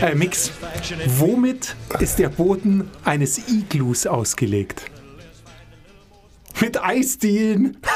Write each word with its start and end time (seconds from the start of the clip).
Äh, 0.00 0.14
Mix, 0.14 0.50
womit 1.06 1.76
ist 2.00 2.18
der 2.18 2.28
Boden 2.28 2.90
eines 3.04 3.48
Iglus 3.48 4.06
ausgelegt? 4.06 4.84
Mit 6.60 6.82
Eisdielen. 6.82 7.78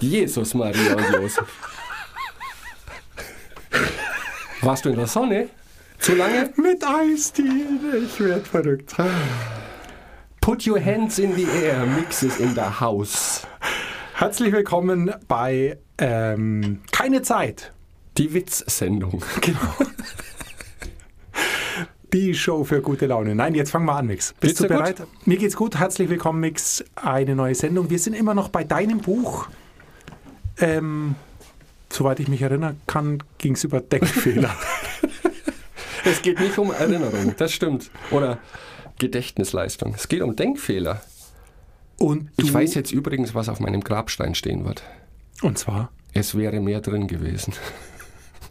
Jesus, 0.00 0.54
Maria 0.54 0.94
und 0.94 1.12
Josef. 1.12 1.48
Warst 4.62 4.84
du 4.84 4.90
in 4.90 4.96
der 4.96 5.06
Sonne? 5.06 5.48
Zu 5.98 6.14
lange? 6.14 6.52
Mit 6.56 6.84
Eisdielen. 6.84 7.80
Ich 8.04 8.20
werd 8.20 8.46
verrückt. 8.46 8.94
Put 10.40 10.66
your 10.66 10.80
hands 10.80 11.18
in 11.18 11.34
the 11.34 11.46
air, 11.62 11.84
Mix 11.86 12.22
is 12.22 12.38
in 12.38 12.54
the 12.54 12.60
house. 12.60 13.42
Herzlich 14.18 14.50
willkommen 14.50 15.12
bei 15.28 15.76
ähm, 15.98 16.80
Keine 16.90 17.20
Zeit. 17.20 17.74
Die 18.16 18.32
Witzsendung. 18.32 19.22
Genau. 19.42 19.74
Die 22.14 22.34
Show 22.34 22.64
für 22.64 22.80
gute 22.80 23.04
Laune. 23.04 23.34
Nein, 23.34 23.54
jetzt 23.54 23.72
fangen 23.72 23.84
wir 23.84 23.94
an, 23.94 24.06
Mix. 24.06 24.32
Bist 24.40 24.56
Geht's 24.56 24.62
du 24.62 24.68
bereit? 24.68 25.06
Mir 25.26 25.36
geht's 25.36 25.54
gut. 25.54 25.78
Herzlich 25.78 26.08
willkommen, 26.08 26.40
Mix. 26.40 26.82
Eine 26.94 27.36
neue 27.36 27.54
Sendung. 27.54 27.90
Wir 27.90 27.98
sind 27.98 28.14
immer 28.14 28.32
noch 28.32 28.48
bei 28.48 28.64
deinem 28.64 29.00
Buch. 29.00 29.48
Ähm, 30.60 31.14
soweit 31.90 32.18
ich 32.18 32.28
mich 32.28 32.40
erinnern 32.40 32.80
kann, 32.86 33.22
ging 33.36 33.52
es 33.52 33.64
über 33.64 33.82
Denkfehler. 33.82 34.56
Es 36.06 36.22
geht 36.22 36.40
nicht 36.40 36.56
um 36.56 36.72
Erinnerung, 36.72 37.34
das 37.36 37.52
stimmt. 37.52 37.90
Oder 38.10 38.38
Gedächtnisleistung. 38.98 39.92
Es 39.94 40.08
geht 40.08 40.22
um 40.22 40.36
Denkfehler. 40.36 41.02
Und 41.98 42.30
Ich 42.36 42.52
weiß 42.52 42.74
jetzt 42.74 42.92
übrigens, 42.92 43.34
was 43.34 43.48
auf 43.48 43.60
meinem 43.60 43.82
Grabstein 43.82 44.34
stehen 44.34 44.64
wird. 44.64 44.82
Und 45.42 45.58
zwar, 45.58 45.90
Es 46.12 46.34
wäre 46.36 46.60
mehr 46.60 46.80
drin 46.80 47.06
gewesen. 47.08 47.52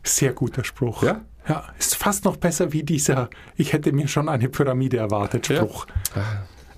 sehr 0.04 0.34
guter 0.34 0.64
Spruch. 0.64 1.04
Ja? 1.04 1.22
Ja, 1.48 1.64
ist 1.78 1.96
fast 1.96 2.26
noch 2.26 2.38
besser 2.38 2.74
wie 2.74 2.82
dieser, 2.84 3.30
ich 3.56 3.74
hätte 3.74 3.92
mir 3.92 4.08
schon 4.08 4.30
eine 4.30 4.50
Pyramide 4.50 4.98
erwartet, 4.98 5.48
Ja. 5.50 5.58
Spruch. 5.58 5.86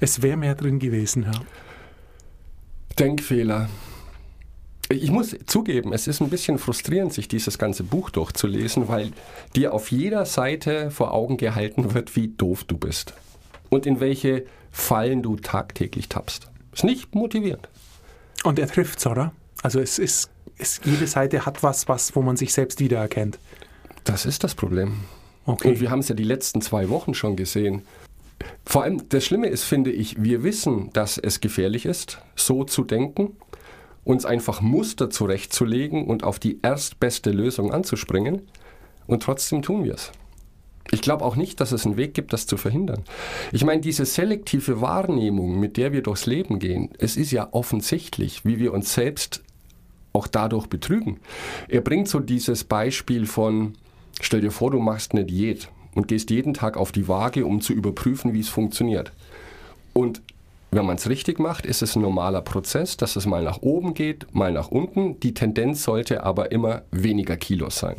Es 0.01 0.21
wäre 0.21 0.35
mehr 0.37 0.55
drin 0.55 0.79
gewesen, 0.79 1.23
ja. 1.23 1.31
Denkfehler. 2.99 3.69
Ich 4.89 5.11
muss 5.11 5.35
zugeben, 5.45 5.91
es 5.91 6.07
ist 6.07 6.21
ein 6.21 6.29
bisschen 6.29 6.57
frustrierend, 6.57 7.13
sich 7.13 7.27
dieses 7.27 7.57
ganze 7.57 7.83
Buch 7.83 8.09
durchzulesen, 8.09 8.87
weil 8.87 9.11
dir 9.55 9.73
auf 9.73 9.91
jeder 9.91 10.25
Seite 10.25 10.91
vor 10.91 11.13
Augen 11.13 11.35
gehalten 11.37 11.93
wird, 11.93 12.15
wie 12.15 12.29
doof 12.29 12.63
du 12.63 12.77
bist. 12.77 13.13
Und 13.69 13.85
in 13.85 13.99
welche 13.99 14.45
Fallen 14.71 15.23
du 15.23 15.35
tagtäglich 15.35 16.07
tappst. 16.07 16.49
Ist 16.77 16.83
nicht 16.83 17.15
motivierend. 17.15 17.67
Und 18.43 18.59
er 18.59 18.67
trifft's, 18.67 19.07
oder? 19.07 19.33
Also 19.63 19.79
es 19.79 19.97
ist, 19.97 20.29
es, 20.59 20.79
jede 20.85 21.07
Seite 21.07 21.43
hat 21.43 21.63
was, 21.63 21.87
was, 21.87 22.15
wo 22.15 22.21
man 22.21 22.37
sich 22.37 22.53
selbst 22.53 22.79
wiedererkennt. 22.79 23.39
Das 24.03 24.27
ist 24.27 24.43
das 24.43 24.53
Problem. 24.53 24.99
Okay. 25.47 25.69
Und 25.69 25.79
wir 25.79 25.89
haben 25.89 26.01
es 26.01 26.07
ja 26.07 26.13
die 26.13 26.23
letzten 26.23 26.61
zwei 26.61 26.87
Wochen 26.89 27.15
schon 27.15 27.35
gesehen. 27.35 27.81
Vor 28.63 28.83
allem 28.83 29.09
das 29.09 29.25
Schlimme 29.25 29.47
ist, 29.47 29.63
finde 29.63 29.91
ich, 29.91 30.21
wir 30.21 30.43
wissen, 30.43 30.91
dass 30.93 31.17
es 31.17 31.41
gefährlich 31.41 31.87
ist, 31.87 32.19
so 32.35 32.63
zu 32.63 32.83
denken, 32.83 33.35
uns 34.03 34.25
einfach 34.25 34.61
Muster 34.61 35.09
zurechtzulegen 35.09 36.05
und 36.05 36.23
auf 36.23 36.37
die 36.37 36.59
erstbeste 36.61 37.31
Lösung 37.31 37.73
anzuspringen. 37.73 38.43
Und 39.07 39.23
trotzdem 39.23 39.63
tun 39.63 39.83
wir 39.83 39.95
es. 39.95 40.11
Ich 40.91 41.01
glaube 41.01 41.25
auch 41.25 41.35
nicht, 41.35 41.59
dass 41.59 41.71
es 41.71 41.85
einen 41.85 41.97
Weg 41.97 42.13
gibt, 42.13 42.33
das 42.33 42.47
zu 42.47 42.57
verhindern. 42.57 43.03
Ich 43.51 43.65
meine, 43.65 43.81
diese 43.81 44.05
selektive 44.05 44.81
Wahrnehmung, 44.81 45.59
mit 45.59 45.77
der 45.77 45.91
wir 45.91 46.01
durchs 46.01 46.25
Leben 46.25 46.59
gehen, 46.59 46.89
es 46.97 47.17
ist 47.17 47.31
ja 47.31 47.49
offensichtlich, 47.51 48.45
wie 48.45 48.59
wir 48.59 48.73
uns 48.73 48.93
selbst 48.93 49.43
auch 50.13 50.27
dadurch 50.27 50.67
betrügen. 50.67 51.19
Er 51.67 51.81
bringt 51.81 52.07
so 52.07 52.19
dieses 52.19 52.63
Beispiel 52.63 53.25
von, 53.25 53.73
stell 54.21 54.41
dir 54.41 54.51
vor, 54.51 54.71
du 54.71 54.79
machst 54.79 55.13
eine 55.13 55.25
Diät 55.25 55.69
und 55.93 56.07
gehst 56.07 56.29
jeden 56.29 56.53
Tag 56.53 56.77
auf 56.77 56.91
die 56.91 57.07
Waage, 57.07 57.45
um 57.45 57.61
zu 57.61 57.73
überprüfen, 57.73 58.33
wie 58.33 58.39
es 58.39 58.49
funktioniert. 58.49 59.11
Und 59.93 60.21
wenn 60.71 60.85
man 60.85 60.97
es 60.97 61.09
richtig 61.09 61.39
macht, 61.39 61.65
ist 61.65 61.81
es 61.81 61.95
ein 61.95 62.01
normaler 62.01 62.41
Prozess, 62.41 62.97
dass 62.97 63.15
es 63.15 63.25
mal 63.25 63.43
nach 63.43 63.61
oben 63.61 63.93
geht, 63.93 64.27
mal 64.33 64.51
nach 64.51 64.69
unten. 64.69 65.19
Die 65.21 65.33
Tendenz 65.33 65.83
sollte 65.83 66.23
aber 66.23 66.51
immer 66.51 66.83
weniger 66.91 67.37
Kilos 67.37 67.79
sein. 67.79 67.95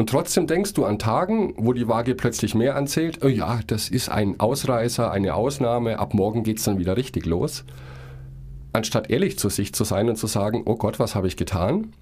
Und 0.00 0.08
trotzdem 0.08 0.46
denkst 0.46 0.72
du 0.72 0.86
an 0.86 0.98
Tagen, 0.98 1.52
wo 1.58 1.74
die 1.74 1.86
Waage 1.86 2.14
plötzlich 2.14 2.54
mehr 2.54 2.74
anzählt, 2.74 3.22
oh 3.22 3.28
ja, 3.28 3.60
das 3.66 3.90
ist 3.90 4.08
ein 4.08 4.40
Ausreißer, 4.40 5.10
eine 5.10 5.34
Ausnahme, 5.34 5.98
ab 5.98 6.14
morgen 6.14 6.42
geht 6.42 6.56
es 6.56 6.64
dann 6.64 6.78
wieder 6.78 6.96
richtig 6.96 7.26
los. 7.26 7.64
Anstatt 8.72 9.10
ehrlich 9.10 9.38
zu 9.38 9.50
sich 9.50 9.74
zu 9.74 9.84
sein 9.84 10.08
und 10.08 10.16
zu 10.16 10.26
sagen, 10.26 10.62
oh 10.64 10.76
Gott, 10.76 10.98
was 10.98 11.14
habe 11.14 11.26
ich 11.26 11.36
getan? 11.36 11.92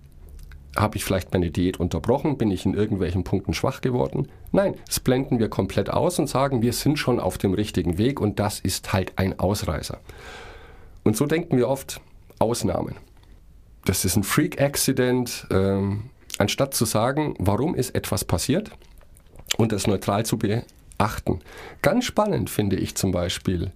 Habe 0.76 0.97
ich 0.97 1.04
vielleicht 1.04 1.32
meine 1.32 1.50
Diät 1.50 1.81
unterbrochen? 1.81 2.38
Bin 2.38 2.53
ich 2.53 2.64
in 2.64 2.75
irgendwelchen 2.75 3.25
Punkten 3.25 3.53
schwach 3.53 3.81
geworden? 3.81 4.28
Nein, 4.53 4.76
das 4.86 5.00
blenden 5.00 5.41
wir 5.41 5.48
komplett 5.48 5.91
aus 5.91 6.20
und 6.20 6.28
sagen, 6.28 6.62
wir 6.62 6.75
sind 6.75 7.00
schon 7.00 7.19
auf 7.19 7.36
dem 7.36 7.53
richtigen 7.53 7.98
Weg 7.98 8.20
und 8.20 8.38
das 8.38 8.60
ist 8.60 8.92
halt 8.92 9.15
ein 9.16 9.41
Ausreißer. 9.41 9.98
Und 11.03 11.16
so 11.16 11.26
denken 11.26 11.56
wir 11.56 11.69
oft 11.69 12.00
Ausnahmen. 12.38 12.94
Das 13.84 14.04
ist 14.04 14.15
ein 14.15 14.22
Freak-Accident. 14.22 15.48
Ähm, 15.50 16.10
anstatt 16.38 16.75
zu 16.75 16.84
sagen, 16.84 17.34
warum 17.38 17.75
ist 17.75 17.94
etwas 17.94 18.25
passiert 18.25 18.71
und 19.56 19.72
das 19.72 19.87
neutral 19.87 20.25
zu 20.25 20.38
beachten. 20.38 21.41
Ganz 21.82 22.04
spannend 22.04 22.50
finde 22.50 22.76
ich 22.76 22.94
zum 22.94 23.12
Beispiel, 23.12 23.72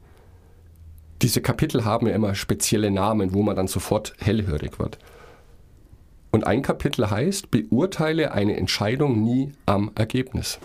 diese 1.22 1.40
Kapitel 1.40 1.84
haben 1.84 2.08
ja 2.08 2.14
immer 2.14 2.34
spezielle 2.34 2.90
Namen, 2.90 3.32
wo 3.32 3.42
man 3.42 3.54
dann 3.54 3.68
sofort 3.68 4.14
hellhörig 4.18 4.78
wird. 4.78 4.98
Und 6.32 6.46
ein 6.46 6.62
Kapitel 6.62 7.10
heißt, 7.10 7.50
beurteile 7.50 8.32
eine 8.32 8.56
Entscheidung 8.56 9.22
nie 9.22 9.52
am 9.66 9.92
Ergebnis. 9.94 10.58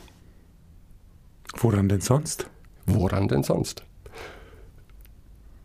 Woran 1.57 1.89
denn 1.89 2.01
sonst? 2.01 2.49
Woran 2.85 3.27
denn 3.27 3.43
sonst? 3.43 3.83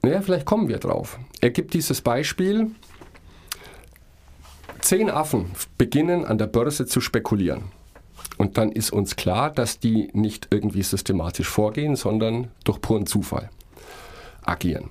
Naja, 0.02 0.20
vielleicht 0.20 0.44
kommen 0.44 0.68
wir 0.68 0.78
drauf. 0.78 1.18
Er 1.40 1.50
gibt 1.50 1.74
dieses 1.74 2.00
Beispiel, 2.00 2.72
zehn 4.82 5.10
Affen 5.10 5.52
beginnen 5.78 6.24
an 6.24 6.38
der 6.38 6.46
Börse 6.46 6.86
zu 6.86 7.00
spekulieren. 7.00 7.64
Und 8.38 8.58
dann 8.58 8.72
ist 8.72 8.92
uns 8.92 9.16
klar, 9.16 9.50
dass 9.50 9.78
die 9.78 10.10
nicht 10.12 10.48
irgendwie 10.50 10.82
systematisch 10.82 11.48
vorgehen, 11.48 11.96
sondern 11.96 12.48
durch 12.64 12.80
puren 12.80 13.06
Zufall 13.06 13.50
agieren. 14.42 14.90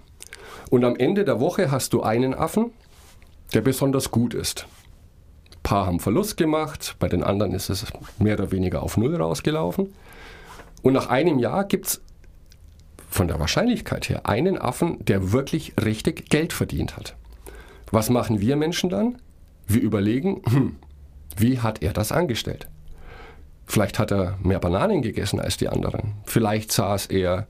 Und 0.69 0.85
am 0.85 0.95
Ende 0.95 1.25
der 1.25 1.39
Woche 1.39 1.71
hast 1.71 1.93
du 1.93 2.01
einen 2.01 2.33
Affen, 2.33 2.71
der 3.53 3.61
besonders 3.61 4.11
gut 4.11 4.33
ist. 4.33 4.65
Ein 5.51 5.63
paar 5.63 5.85
haben 5.85 5.99
Verlust 5.99 6.37
gemacht, 6.37 6.95
bei 6.99 7.09
den 7.09 7.23
anderen 7.23 7.53
ist 7.53 7.69
es 7.69 7.85
mehr 8.19 8.35
oder 8.35 8.51
weniger 8.51 8.81
auf 8.81 8.97
Null 8.97 9.15
rausgelaufen. 9.15 9.93
Und 10.81 10.93
nach 10.93 11.07
einem 11.07 11.39
Jahr 11.39 11.65
gibt 11.65 11.87
es 11.87 12.01
von 13.09 13.27
der 13.27 13.39
Wahrscheinlichkeit 13.39 14.07
her 14.07 14.25
einen 14.25 14.57
Affen, 14.57 15.03
der 15.03 15.33
wirklich 15.33 15.73
richtig 15.83 16.29
Geld 16.29 16.53
verdient 16.53 16.95
hat. 16.95 17.15
Was 17.91 18.09
machen 18.09 18.39
wir 18.39 18.55
Menschen 18.55 18.89
dann? 18.89 19.17
Wir 19.67 19.81
überlegen, 19.81 20.41
hm, 20.47 20.75
wie 21.37 21.59
hat 21.59 21.81
er 21.81 21.93
das 21.93 22.11
angestellt? 22.11 22.67
Vielleicht 23.65 23.99
hat 23.99 24.11
er 24.11 24.37
mehr 24.43 24.59
Bananen 24.59 25.01
gegessen 25.01 25.39
als 25.39 25.57
die 25.57 25.69
anderen. 25.69 26.15
Vielleicht 26.25 26.71
saß 26.71 27.05
er 27.07 27.47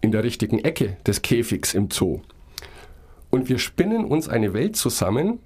in 0.00 0.12
der 0.12 0.22
richtigen 0.22 0.58
Ecke 0.58 0.96
des 1.06 1.22
Käfigs 1.22 1.74
im 1.74 1.90
Zoo. 1.90 2.20
Und 3.30 3.48
wir 3.48 3.58
spinnen 3.58 4.04
uns 4.04 4.28
eine 4.28 4.52
Welt 4.52 4.76
zusammen, 4.76 5.40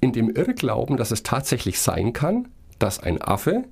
in 0.00 0.12
dem 0.12 0.30
Irrglauben, 0.30 0.96
dass 0.96 1.10
es 1.10 1.22
tatsächlich 1.22 1.80
sein 1.80 2.12
kann, 2.12 2.48
dass 2.78 3.00
ein 3.00 3.20
Affe 3.20 3.64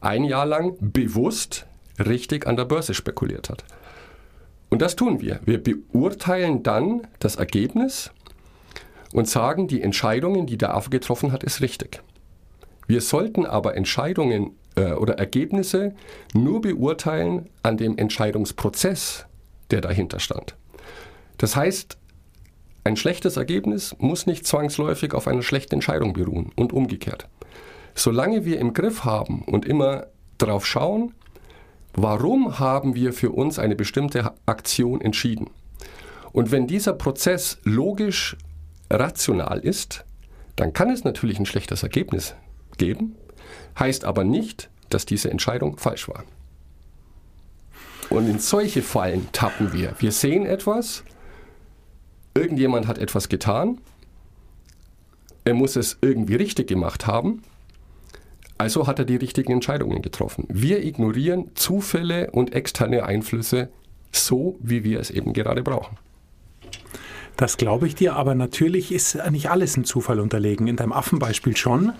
ein 0.00 0.24
Jahr 0.24 0.46
lang 0.46 0.76
bewusst 0.80 1.66
richtig 1.98 2.46
an 2.46 2.56
der 2.56 2.64
Börse 2.64 2.94
spekuliert 2.94 3.48
hat. 3.48 3.64
Und 4.68 4.82
das 4.82 4.96
tun 4.96 5.20
wir. 5.20 5.40
Wir 5.44 5.62
beurteilen 5.62 6.62
dann 6.62 7.06
das 7.20 7.36
Ergebnis 7.36 8.10
und 9.14 9.28
sagen, 9.28 9.68
die 9.68 9.80
Entscheidungen, 9.80 10.44
die 10.44 10.58
der 10.58 10.74
Affe 10.74 10.90
getroffen 10.90 11.30
hat, 11.30 11.44
ist 11.44 11.60
richtig. 11.60 12.02
Wir 12.88 13.00
sollten 13.00 13.46
aber 13.46 13.76
Entscheidungen 13.76 14.56
äh, 14.74 14.90
oder 14.90 15.14
Ergebnisse 15.18 15.94
nur 16.34 16.60
beurteilen 16.60 17.48
an 17.62 17.76
dem 17.76 17.96
Entscheidungsprozess, 17.96 19.26
der 19.70 19.80
dahinter 19.80 20.18
stand. 20.18 20.56
Das 21.38 21.54
heißt, 21.54 21.96
ein 22.82 22.96
schlechtes 22.96 23.36
Ergebnis 23.36 23.94
muss 23.98 24.26
nicht 24.26 24.48
zwangsläufig 24.48 25.14
auf 25.14 25.28
einer 25.28 25.42
schlechten 25.42 25.76
Entscheidung 25.76 26.12
beruhen 26.12 26.50
und 26.56 26.72
umgekehrt. 26.72 27.28
Solange 27.94 28.44
wir 28.44 28.58
im 28.58 28.74
Griff 28.74 29.04
haben 29.04 29.42
und 29.42 29.64
immer 29.64 30.08
darauf 30.38 30.66
schauen, 30.66 31.14
warum 31.94 32.58
haben 32.58 32.96
wir 32.96 33.12
für 33.12 33.30
uns 33.30 33.60
eine 33.60 33.76
bestimmte 33.76 34.32
Aktion 34.44 35.00
entschieden. 35.00 35.50
Und 36.32 36.50
wenn 36.50 36.66
dieser 36.66 36.94
Prozess 36.94 37.58
logisch 37.62 38.36
rational 38.94 39.58
ist, 39.58 40.04
dann 40.56 40.72
kann 40.72 40.90
es 40.90 41.04
natürlich 41.04 41.38
ein 41.38 41.46
schlechtes 41.46 41.82
Ergebnis 41.82 42.34
geben, 42.78 43.16
heißt 43.78 44.04
aber 44.04 44.24
nicht, 44.24 44.70
dass 44.90 45.06
diese 45.06 45.30
Entscheidung 45.30 45.78
falsch 45.78 46.08
war. 46.08 46.24
Und 48.10 48.28
in 48.28 48.38
solche 48.38 48.82
Fallen 48.82 49.28
tappen 49.32 49.72
wir. 49.72 49.94
Wir 49.98 50.12
sehen 50.12 50.46
etwas, 50.46 51.02
irgendjemand 52.34 52.86
hat 52.86 52.98
etwas 52.98 53.28
getan, 53.28 53.80
er 55.44 55.54
muss 55.54 55.76
es 55.76 55.98
irgendwie 56.00 56.36
richtig 56.36 56.68
gemacht 56.68 57.06
haben, 57.06 57.42
also 58.56 58.86
hat 58.86 58.98
er 58.98 59.04
die 59.04 59.16
richtigen 59.16 59.52
Entscheidungen 59.52 60.00
getroffen. 60.00 60.46
Wir 60.48 60.84
ignorieren 60.84 61.50
Zufälle 61.54 62.30
und 62.30 62.54
externe 62.54 63.04
Einflüsse 63.04 63.68
so, 64.12 64.56
wie 64.60 64.84
wir 64.84 65.00
es 65.00 65.10
eben 65.10 65.32
gerade 65.32 65.62
brauchen. 65.62 65.98
Das 67.36 67.56
glaube 67.56 67.86
ich 67.86 67.94
dir, 67.94 68.14
aber 68.14 68.34
natürlich 68.34 68.92
ist 68.92 69.18
nicht 69.30 69.50
alles 69.50 69.76
ein 69.76 69.84
Zufall 69.84 70.20
unterlegen. 70.20 70.66
In 70.68 70.76
deinem 70.76 70.92
Affenbeispiel 70.92 71.56
schon, 71.56 71.92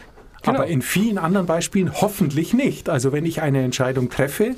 Genau. 0.42 0.58
aber 0.58 0.66
in 0.66 0.82
vielen 0.82 1.16
anderen 1.18 1.46
Beispielen 1.46 1.92
hoffentlich 2.00 2.52
nicht. 2.52 2.88
Also 2.90 3.12
wenn 3.12 3.24
ich 3.24 3.40
eine 3.40 3.62
Entscheidung 3.62 4.10
treffe 4.10 4.54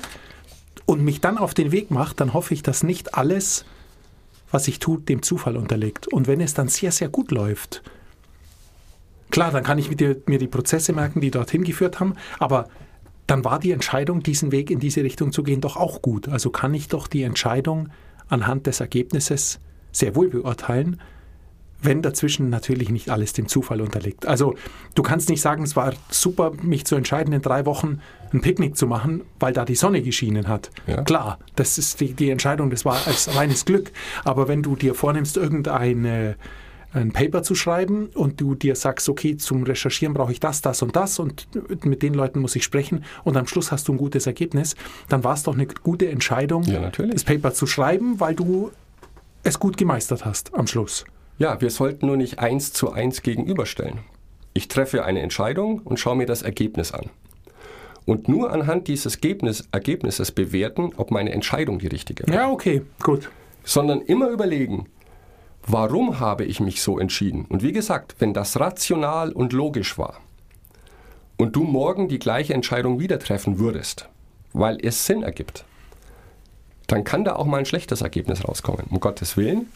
und 0.85 1.01
mich 1.01 1.21
dann 1.21 1.37
auf 1.37 1.53
den 1.53 1.71
Weg 1.71 1.91
mache, 1.91 2.13
dann 2.15 2.33
hoffe 2.33 2.53
ich, 2.53 2.61
dass 2.61 2.83
nicht 2.83 3.15
alles, 3.15 3.65
was 4.51 4.67
ich 4.67 4.79
tue, 4.79 4.99
dem 4.99 5.21
Zufall 5.21 5.55
unterliegt. 5.55 6.07
Und 6.07 6.27
wenn 6.27 6.41
es 6.41 6.53
dann 6.53 6.67
sehr, 6.67 6.91
sehr 6.91 7.07
gut 7.07 7.31
läuft, 7.31 7.83
klar, 9.31 9.51
dann 9.51 9.63
kann 9.63 9.77
ich 9.79 9.87
dir, 9.95 10.17
mir 10.25 10.39
die 10.39 10.47
Prozesse 10.47 10.91
merken, 10.91 11.21
die 11.21 11.31
dorthin 11.31 11.63
geführt 11.63 11.99
haben, 12.01 12.15
aber 12.37 12.67
dann 13.25 13.43
war 13.45 13.59
die 13.59 13.71
Entscheidung, 13.71 14.23
diesen 14.23 14.51
Weg 14.51 14.69
in 14.69 14.79
diese 14.79 15.03
Richtung 15.03 15.31
zu 15.31 15.41
gehen, 15.43 15.61
doch 15.61 15.77
auch 15.77 16.01
gut. 16.01 16.27
Also 16.27 16.49
kann 16.49 16.73
ich 16.73 16.87
doch 16.89 17.07
die 17.07 17.23
Entscheidung 17.23 17.89
anhand 18.27 18.67
des 18.67 18.79
Ergebnisses 18.81 19.59
sehr 19.97 20.15
wohl 20.15 20.29
beurteilen, 20.29 20.99
wenn 21.81 22.01
dazwischen 22.01 22.49
natürlich 22.49 22.89
nicht 22.89 23.09
alles 23.09 23.33
dem 23.33 23.47
Zufall 23.47 23.81
unterliegt. 23.81 24.25
Also 24.25 24.55
du 24.95 25.03
kannst 25.03 25.29
nicht 25.29 25.41
sagen, 25.41 25.63
es 25.63 25.75
war 25.75 25.93
super, 26.09 26.51
mich 26.61 26.85
zu 26.85 26.95
entscheiden, 26.95 27.33
in 27.33 27.41
drei 27.41 27.65
Wochen 27.65 27.99
ein 28.33 28.41
Picknick 28.41 28.75
zu 28.75 28.87
machen, 28.87 29.21
weil 29.39 29.53
da 29.53 29.63
die 29.63 29.75
Sonne 29.75 30.01
geschienen 30.01 30.47
hat. 30.47 30.71
Ja. 30.87 31.03
Klar, 31.03 31.39
das 31.55 31.77
ist 31.77 31.99
die, 31.99 32.13
die 32.13 32.29
Entscheidung, 32.29 32.69
das 32.69 32.83
war 32.83 33.05
als 33.05 33.35
reines 33.35 33.65
Glück. 33.65 33.91
Aber 34.23 34.47
wenn 34.47 34.63
du 34.63 34.75
dir 34.75 34.95
vornimmst, 34.95 35.37
irgendein 35.37 36.35
ein 36.93 37.11
Paper 37.11 37.43
zu 37.43 37.53
schreiben 37.53 38.07
und 38.13 38.39
du 38.39 38.55
dir 38.55 38.75
sagst, 38.75 39.09
okay, 39.09 39.37
zum 39.37 39.63
Recherchieren 39.63 40.13
brauche 40.13 40.31
ich 40.31 40.39
das, 40.39 40.61
das 40.61 40.81
und 40.81 40.95
das 40.95 41.19
und 41.19 41.47
mit 41.85 42.01
den 42.01 42.13
Leuten 42.13 42.39
muss 42.39 42.55
ich 42.55 42.63
sprechen 42.63 43.03
und 43.23 43.37
am 43.37 43.45
Schluss 43.45 43.71
hast 43.71 43.87
du 43.87 43.93
ein 43.93 43.97
gutes 43.97 44.25
Ergebnis, 44.25 44.75
dann 45.09 45.23
war 45.23 45.33
es 45.33 45.43
doch 45.43 45.53
eine 45.53 45.67
gute 45.67 46.09
Entscheidung, 46.09 46.63
Ja, 46.63 46.89
das 46.89 47.23
Paper 47.23 47.53
zu 47.53 47.67
schreiben, 47.67 48.19
weil 48.19 48.35
du 48.35 48.71
es 49.47 49.59
gut 49.59 49.77
gemeistert 49.77 50.25
hast 50.25 50.53
am 50.53 50.67
Schluss. 50.67 51.05
Ja, 51.37 51.61
wir 51.61 51.69
sollten 51.69 52.07
nur 52.07 52.17
nicht 52.17 52.39
eins 52.39 52.73
zu 52.73 52.91
eins 52.91 53.21
gegenüberstellen. 53.21 53.99
Ich 54.53 54.67
treffe 54.67 55.05
eine 55.05 55.21
Entscheidung 55.21 55.79
und 55.79 55.99
schaue 55.99 56.17
mir 56.17 56.25
das 56.25 56.41
Ergebnis 56.41 56.91
an. 56.91 57.09
Und 58.05 58.27
nur 58.27 58.51
anhand 58.51 58.87
dieses 58.87 59.15
Ergebnis, 59.15 59.67
Ergebnisses 59.71 60.31
bewerten, 60.31 60.91
ob 60.97 61.11
meine 61.11 61.31
Entscheidung 61.31 61.79
die 61.79 61.87
richtige 61.87 62.27
war. 62.27 62.33
Ja, 62.33 62.49
okay, 62.49 62.81
gut. 63.01 63.29
Sondern 63.63 64.01
immer 64.01 64.29
überlegen, 64.29 64.87
warum 65.65 66.19
habe 66.19 66.43
ich 66.43 66.59
mich 66.59 66.81
so 66.81 66.99
entschieden? 66.99 67.45
Und 67.45 67.63
wie 67.63 67.71
gesagt, 67.71 68.15
wenn 68.19 68.33
das 68.33 68.59
rational 68.59 69.31
und 69.31 69.53
logisch 69.53 69.97
war 69.97 70.19
und 71.37 71.55
du 71.55 71.63
morgen 71.63 72.07
die 72.07 72.19
gleiche 72.19 72.53
Entscheidung 72.53 72.99
wieder 72.99 73.19
treffen 73.19 73.59
würdest, 73.59 74.09
weil 74.51 74.77
es 74.81 75.05
Sinn 75.05 75.23
ergibt, 75.23 75.65
dann 76.87 77.03
kann 77.03 77.23
da 77.23 77.35
auch 77.35 77.45
mal 77.45 77.57
ein 77.57 77.65
schlechtes 77.65 78.01
Ergebnis 78.01 78.47
rauskommen, 78.47 78.85
um 78.89 78.99
Gottes 78.99 79.37
Willen. 79.37 79.67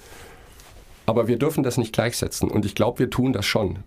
Aber 1.06 1.28
wir 1.28 1.38
dürfen 1.38 1.64
das 1.64 1.78
nicht 1.78 1.94
gleichsetzen 1.94 2.50
und 2.50 2.66
ich 2.66 2.76
glaube, 2.76 3.00
wir 3.00 3.10
tun 3.10 3.34
das 3.34 3.46
schon. 3.46 3.80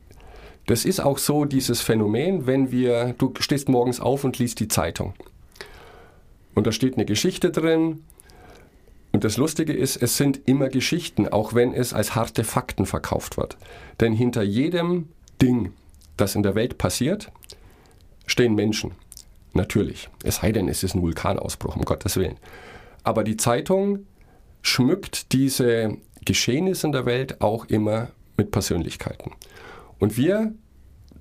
Das 0.67 0.85
ist 0.85 1.01
auch 1.01 1.19
so 1.19 1.45
dieses 1.45 1.81
Phänomen, 1.81 2.47
wenn 2.47 2.71
wir, 2.71 3.15
du 3.19 3.33
stehst 3.41 3.69
morgens 3.69 4.01
auf 4.01 4.25
und 4.25 4.39
liest 4.39 4.61
die 4.61 4.69
Zeitung. 4.69 5.15
Und 6.55 6.67
da 6.67 6.73
steht 6.73 6.95
eine 6.95 7.05
Geschichte 7.05 7.51
drin, 7.51 8.03
und 9.15 9.23
das 9.23 9.37
Lustige 9.37 9.73
ist, 9.73 10.03
es 10.03 10.17
sind 10.17 10.41
immer 10.47 10.69
Geschichten, 10.69 11.29
auch 11.29 11.55
wenn 11.55 11.73
es 11.73 11.93
als 11.93 12.17
harte 12.17 12.43
Fakten 12.43 12.85
verkauft 12.85 13.37
wird. 13.37 13.57
Denn 14.01 14.13
hinter 14.13 14.43
jedem 14.43 15.09
Ding, 15.41 15.73
das 16.17 16.35
in 16.35 16.43
der 16.43 16.57
Welt 16.57 16.79
passiert, 16.79 17.31
stehen 18.27 18.57
Menschen. 18.57 18.91
Natürlich. 19.53 20.09
Es 20.25 20.39
sei 20.39 20.51
denn, 20.51 20.67
es 20.67 20.83
ist 20.83 20.97
ein 20.97 21.03
Vulkanausbruch, 21.03 21.77
um 21.77 21.85
Gottes 21.85 22.17
Willen. 22.17 22.39
Aber 23.05 23.23
die 23.23 23.37
Zeitung 23.37 24.07
schmückt 24.63 25.33
diese 25.33 25.99
Geschehnisse 26.25 26.87
in 26.87 26.93
der 26.93 27.07
Welt 27.07 27.41
auch 27.41 27.67
immer 27.67 28.09
mit 28.37 28.51
Persönlichkeiten. 28.51 29.33
Und 29.99 30.17
wir 30.17 30.53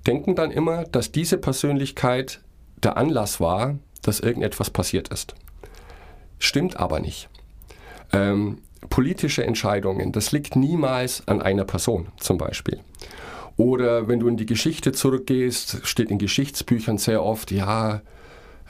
denken 0.06 0.34
dann 0.34 0.50
immer, 0.50 0.84
dass 0.84 1.12
diese 1.12 1.38
Persönlichkeit 1.38 2.40
der 2.82 2.96
Anlass 2.96 3.40
war, 3.40 3.78
dass 4.02 4.20
irgendetwas 4.20 4.70
passiert 4.70 5.08
ist. 5.08 5.34
Stimmt 6.38 6.78
aber 6.78 7.00
nicht. 7.00 7.28
Ähm, 8.12 8.58
politische 8.90 9.44
Entscheidungen, 9.44 10.12
das 10.12 10.32
liegt 10.32 10.56
niemals 10.56 11.26
an 11.26 11.40
einer 11.40 11.64
Person 11.64 12.08
zum 12.18 12.38
Beispiel. 12.38 12.80
Oder 13.56 14.08
wenn 14.08 14.20
du 14.20 14.28
in 14.28 14.36
die 14.36 14.46
Geschichte 14.46 14.92
zurückgehst, 14.92 15.80
steht 15.84 16.10
in 16.10 16.18
Geschichtsbüchern 16.18 16.98
sehr 16.98 17.22
oft, 17.22 17.50
ja, 17.50 18.02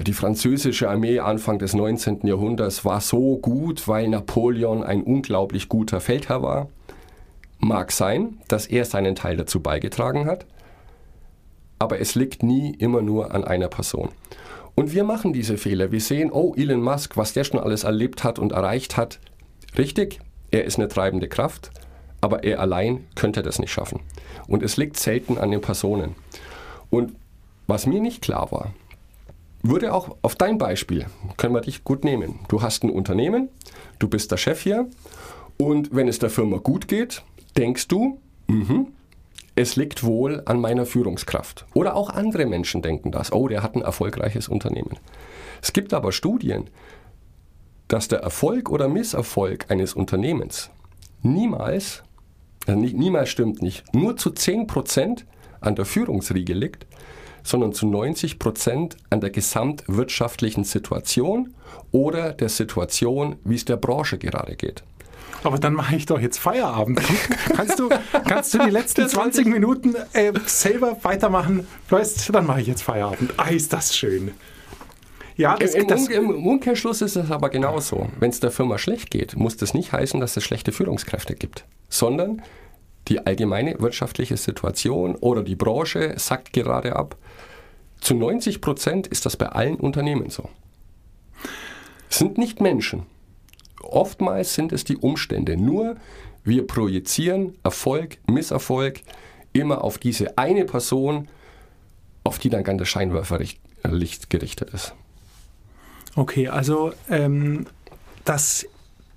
die 0.00 0.12
französische 0.12 0.91
Armee 0.91 1.20
Anfang 1.20 1.58
des 1.58 1.75
19. 1.75 2.26
Jahrhunderts 2.26 2.85
war 2.85 3.00
so 3.00 3.38
gut, 3.38 3.87
weil 3.87 4.08
Napoleon 4.08 4.82
ein 4.82 5.02
unglaublich 5.02 5.69
guter 5.69 6.00
Feldherr 6.00 6.43
war. 6.43 6.69
Mag 7.61 7.93
sein, 7.93 8.38
dass 8.49 8.67
er 8.67 8.85
seinen 8.85 9.14
Teil 9.14 9.37
dazu 9.37 9.61
beigetragen 9.61 10.26
hat, 10.26 10.46
aber 11.79 12.00
es 12.00 12.17
liegt 12.17 12.43
nie 12.43 12.75
immer 12.75 13.02
nur 13.02 13.32
an 13.32 13.44
einer 13.44 13.69
Person. 13.69 14.08
Und 14.75 14.93
wir 14.93 15.05
machen 15.05 15.32
diese 15.32 15.56
Fehler. 15.56 15.93
Wir 15.93 16.00
sehen, 16.00 16.32
oh, 16.32 16.55
Elon 16.56 16.82
Musk, 16.82 17.17
was 17.17 17.32
der 17.32 17.44
schon 17.44 17.61
alles 17.61 17.85
erlebt 17.85 18.25
hat 18.25 18.41
und 18.41 18.50
erreicht 18.50 18.96
hat. 18.96 19.20
Richtig, 19.79 20.19
er 20.50 20.64
ist 20.64 20.79
eine 20.79 20.88
treibende 20.88 21.29
Kraft, 21.29 21.70
aber 22.20 22.43
er 22.43 22.58
allein 22.58 23.06
könnte 23.14 23.43
das 23.43 23.61
nicht 23.61 23.70
schaffen. 23.70 24.00
Und 24.49 24.64
es 24.64 24.76
liegt 24.76 24.96
selten 24.96 25.38
an 25.38 25.52
den 25.52 25.61
Personen. 25.61 26.17
Und 26.91 27.14
was 27.69 27.87
mir 27.87 28.00
nicht 28.00 28.23
klar 28.23 28.50
war, 28.50 28.73
würde 29.64 29.93
auch 29.94 30.16
auf 30.22 30.37
dein 30.37 30.58
Beispiel, 30.58 31.06
können 31.37 31.55
wir 31.55 31.62
dich 31.62 31.84
gut 31.84 32.05
nehmen. 32.05 32.38
Du 32.49 32.62
hast 32.62 32.84
ein 32.84 32.90
Unternehmen, 32.90 33.49
du 33.99 34.08
bist 34.08 34.31
der 34.31 34.37
Chef 34.37 34.61
hier 34.61 34.88
und 35.56 35.94
wenn 35.94 36.06
es 36.06 36.19
der 36.19 36.31
Firma 36.31 36.58
gut 36.58 36.87
geht, 36.87 37.22
denkst 37.56 37.88
du, 37.88 38.20
mhm, 38.46 38.88
es 39.56 39.76
liegt 39.76 40.05
wohl 40.05 40.43
an 40.44 40.60
meiner 40.60 40.84
Führungskraft. 40.84 41.65
Oder 41.74 41.96
auch 41.96 42.10
andere 42.10 42.44
Menschen 42.44 42.82
denken 42.82 43.10
das. 43.10 43.32
Oh, 43.32 43.48
der 43.48 43.62
hat 43.62 43.74
ein 43.74 43.82
erfolgreiches 43.82 44.48
Unternehmen. 44.48 44.98
Es 45.62 45.72
gibt 45.72 45.94
aber 45.94 46.12
Studien, 46.12 46.69
dass 47.88 48.08
der 48.08 48.19
Erfolg 48.19 48.70
oder 48.70 48.88
Misserfolg 48.88 49.70
eines 49.70 49.94
Unternehmens 49.94 50.70
niemals, 51.22 52.03
also 52.67 52.79
niemals 52.79 53.31
stimmt 53.31 53.62
nicht, 53.62 53.94
nur 53.94 54.17
zu 54.17 54.31
10% 54.31 55.24
an 55.60 55.77
der 55.77 55.84
Führungsriege 55.84 56.53
liegt, 56.53 56.86
sondern 57.44 57.72
zu 57.72 57.86
90% 57.86 58.96
an 59.10 59.20
der 59.20 59.31
gesamtwirtschaftlichen 59.31 60.65
Situation 60.65 61.55
oder 61.93 62.32
der 62.32 62.48
Situation, 62.48 63.36
wie 63.44 63.55
es 63.55 63.65
der 63.65 63.77
Branche 63.77 64.19
gerade 64.19 64.56
geht. 64.56 64.82
Aber 65.44 65.58
dann 65.58 65.74
mache 65.74 65.94
ich 65.94 66.06
doch 66.06 66.19
jetzt 66.19 66.39
Feierabend. 66.39 67.03
kannst, 67.55 67.79
du, 67.79 67.91
kannst 68.27 68.55
du 68.55 68.58
die 68.58 68.70
letzten 68.70 69.06
20 69.06 69.46
Minuten 69.46 69.94
äh, 70.15 70.32
selber 70.46 70.96
weitermachen? 71.03 71.67
Weißt, 71.91 72.34
dann 72.34 72.46
mache 72.46 72.63
ich 72.63 72.67
jetzt 72.67 72.82
Feierabend. 72.82 73.34
Ah, 73.36 73.51
ist 73.51 73.72
das 73.72 73.94
schön. 73.94 74.32
Ja, 75.36 75.56
das, 75.56 75.74
Im, 75.74 75.86
das, 75.86 76.08
Im 76.08 76.46
Umkehrschluss 76.46 77.03
ist 77.03 77.17
es 77.17 77.31
aber 77.31 77.51
genauso. 77.51 78.08
Wenn 78.20 78.31
es 78.31 78.41
der 78.41 78.53
Firma 78.53 78.79
schlecht 78.79 79.10
geht, 79.10 79.36
muss 79.36 79.56
das 79.56 79.74
nicht 79.74 79.93
heißen, 79.93 80.20
dass 80.20 80.36
es 80.36 80.44
schlechte 80.44 80.72
Führungskräfte 80.72 81.34
gibt, 81.34 81.65
sondern 81.89 82.41
die 83.08 83.27
allgemeine 83.27 83.79
wirtschaftliche 83.81 84.36
Situation 84.36 85.17
oder 85.17 85.43
die 85.43 85.56
Branche 85.56 86.15
sackt 86.17 86.53
gerade 86.53 86.96
ab. 86.96 87.17
Zu 88.05 88.15
90 88.15 88.61
Prozent 88.61 89.06
ist 89.06 89.25
das 89.25 89.39
bei 89.39 89.46
allen 89.46 89.77
Unternehmen 89.77 90.29
so. 90.29 90.51
Es 92.11 92.19
sind 92.19 92.37
nicht 92.37 92.61
Menschen. 92.61 93.06
Oftmals 93.81 94.53
sind 94.53 94.73
es 94.75 94.84
die 94.84 94.99
Umstände. 94.99 95.56
Nur 95.56 95.96
wir 96.44 96.67
projizieren 96.67 97.56
Erfolg, 97.63 98.19
Misserfolg 98.27 99.01
immer 99.55 99.82
auf 99.82 99.96
diese 99.96 100.37
eine 100.37 100.67
Person, 100.67 101.29
auf 102.25 102.39
die 102.39 102.51
dann 102.51 102.63
ganz 102.63 102.81
das 102.81 102.89
Scheinwerferlicht 102.91 104.29
gerichtet 104.29 104.75
ist. 104.75 104.94
Okay, 106.15 106.49
also 106.49 106.93
ähm, 107.08 107.65
dass, 108.27 108.67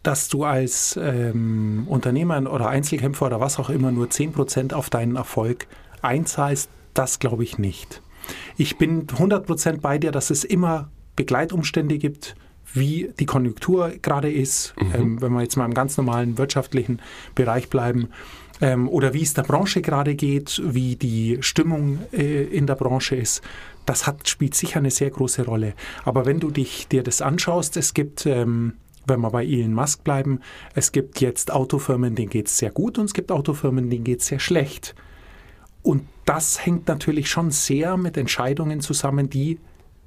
dass 0.01 0.29
du 0.29 0.46
als 0.46 0.98
ähm, 0.98 1.84
Unternehmer 1.89 2.50
oder 2.50 2.70
Einzelkämpfer 2.70 3.25
oder 3.25 3.41
was 3.41 3.60
auch 3.60 3.70
immer 3.70 3.91
nur 3.91 4.08
10% 4.08 4.74
auf 4.74 4.89
deinen 4.89 5.17
Erfolg 5.17 5.67
einzahlst, 6.01 6.70
das 6.94 7.20
glaube 7.20 7.44
ich 7.44 7.58
nicht. 7.58 8.01
Ich 8.57 8.77
bin 8.77 9.07
100% 9.07 9.81
bei 9.81 9.98
dir, 9.98 10.12
dass 10.12 10.29
es 10.29 10.43
immer 10.43 10.89
Begleitumstände 11.15 11.98
gibt, 11.98 12.36
wie 12.74 13.12
die 13.19 13.25
Konjunktur 13.25 13.91
gerade 14.01 14.31
ist, 14.31 14.75
mhm. 14.79 14.96
ähm, 14.96 15.22
wenn 15.22 15.34
wir 15.34 15.41
jetzt 15.41 15.55
mal 15.55 15.65
im 15.65 15.74
ganz 15.74 15.98
normalen 15.98 16.38
wirtschaftlichen 16.38 17.00
Bereich 17.36 17.69
bleiben, 17.69 18.10
ähm, 18.62 18.89
oder 18.89 19.13
wie 19.13 19.22
es 19.22 19.34
der 19.34 19.43
Branche 19.43 19.81
gerade 19.81 20.15
geht, 20.15 20.62
wie 20.63 20.96
die 20.96 21.38
Stimmung 21.41 22.00
äh, 22.12 22.43
in 22.43 22.67
der 22.67 22.75
Branche 22.75 23.15
ist. 23.15 23.41
Das 23.86 24.07
hat, 24.07 24.27
spielt 24.27 24.55
sicher 24.55 24.79
eine 24.79 24.91
sehr 24.91 25.12
große 25.12 25.46
Rolle. 25.46 25.74
Aber 26.03 26.25
wenn 26.25 26.39
du 26.39 26.51
dich 26.51 26.88
dir 26.88 27.03
das 27.03 27.22
anschaust, 27.22 27.77
es 27.77 27.93
gibt 27.93 28.25
ähm, 28.25 28.74
wenn 29.07 29.22
wir 29.22 29.31
bei 29.31 29.46
Elon 29.46 29.74
Musk 29.74 30.03
bleiben, 30.03 30.41
es 30.75 30.91
gibt 30.91 31.22
jetzt 31.22 31.51
Autofirmen, 31.51 32.15
denen 32.15 32.29
geht 32.29 32.48
es 32.48 32.57
sehr 32.57 32.72
gut 32.72 32.98
und 32.98 33.05
es 33.05 33.13
gibt 33.13 33.31
Autofirmen, 33.31 33.89
denen 33.89 34.03
geht 34.03 34.19
es 34.19 34.27
sehr 34.27 34.39
schlecht. 34.39 34.96
Und 35.88 36.06
das 36.25 36.65
hängt 36.65 36.89
natürlich 36.89 37.29
schon 37.29 37.50
sehr 37.50 37.96
mit 37.96 38.17
Entscheidungen 38.17 38.82
zusammen, 38.82 39.29
die 39.29 39.58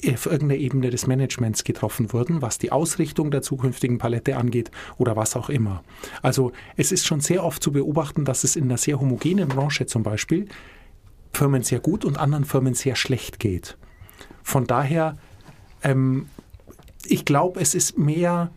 auf 0.07 0.27
irgendeiner 0.27 0.61
Ebene 0.61 0.91
des 0.91 1.07
Managements 1.07 1.65
getroffen 1.65 2.13
wurden, 2.13 2.43
was 2.43 2.59
die 2.59 2.71
Ausrichtung 2.71 3.31
der 3.31 3.41
zukünftigen 3.41 3.97
Palette 3.97 4.37
angeht 4.37 4.71
oder 4.99 5.17
was 5.17 5.37
auch 5.37 5.49
immer. 5.49 5.83
Also 6.21 6.53
es 6.77 6.93
ist 6.93 7.07
schon 7.07 7.21
sehr 7.21 7.43
oft 7.45 7.63
zu 7.63 7.73
beobachten, 7.73 8.27
dass 8.27 8.45
es 8.45 8.57
in 8.57 8.65
einer 8.65 8.77
sehr 8.77 9.01
homogenen 9.01 9.49
Branche 9.49 9.87
zum 9.87 10.03
Beispiel 10.03 10.49
Firmen 11.33 11.63
sehr 11.63 11.81
gut 11.81 12.05
und 12.05 12.19
anderen 12.19 12.45
Firmen 12.45 12.75
sehr 12.75 12.95
schlecht 12.95 13.39
geht. 13.39 13.79
Von 14.43 14.67
daher, 14.67 15.17
ähm, 15.83 16.27
ich 17.07 17.25
glaube, 17.25 17.59
es 17.59 17.75
ist 17.75 17.97
mehr 17.97 18.51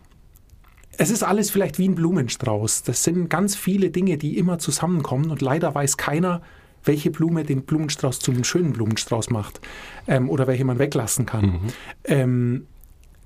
es 0.98 1.10
ist 1.10 1.22
alles 1.22 1.50
vielleicht 1.50 1.78
wie 1.78 1.88
ein 1.88 1.94
Blumenstrauß. 1.94 2.82
Das 2.82 3.02
sind 3.02 3.30
ganz 3.30 3.56
viele 3.56 3.90
Dinge, 3.90 4.18
die 4.18 4.36
immer 4.36 4.58
zusammenkommen 4.58 5.30
und 5.30 5.40
leider 5.40 5.74
weiß 5.74 5.96
keiner, 5.96 6.42
welche 6.84 7.10
Blume 7.10 7.44
den 7.44 7.62
Blumenstrauß 7.62 8.18
zum 8.18 8.44
schönen 8.44 8.72
Blumenstrauß 8.72 9.30
macht 9.30 9.60
ähm, 10.06 10.28
oder 10.28 10.46
welche 10.46 10.64
man 10.64 10.78
weglassen 10.78 11.26
kann. 11.26 11.44
Mhm. 11.44 11.60
Ähm, 12.04 12.66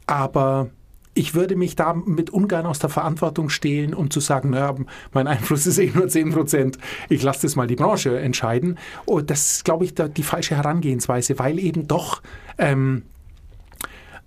aber 0.06 0.70
ich 1.14 1.34
würde 1.34 1.56
mich 1.56 1.74
da 1.74 1.94
mit 1.94 2.30
ungern 2.30 2.64
aus 2.64 2.78
der 2.78 2.90
Verantwortung 2.90 3.48
stehlen, 3.48 3.92
um 3.92 4.08
zu 4.08 4.20
sagen, 4.20 4.50
naja, 4.50 4.74
mein 5.12 5.26
Einfluss 5.26 5.66
ist 5.66 5.78
eh 5.78 5.90
nur 5.92 6.08
10 6.08 6.32
Prozent, 6.32 6.78
ich 7.08 7.22
lasse 7.22 7.42
das 7.42 7.56
mal 7.56 7.66
die 7.66 7.74
Branche 7.74 8.18
entscheiden. 8.18 8.78
Und 9.04 9.28
das 9.30 9.54
ist, 9.54 9.64
glaube 9.64 9.84
ich, 9.84 9.94
die 9.94 10.22
falsche 10.22 10.56
Herangehensweise, 10.56 11.38
weil 11.38 11.58
eben 11.58 11.88
doch 11.88 12.22
ähm, 12.56 13.02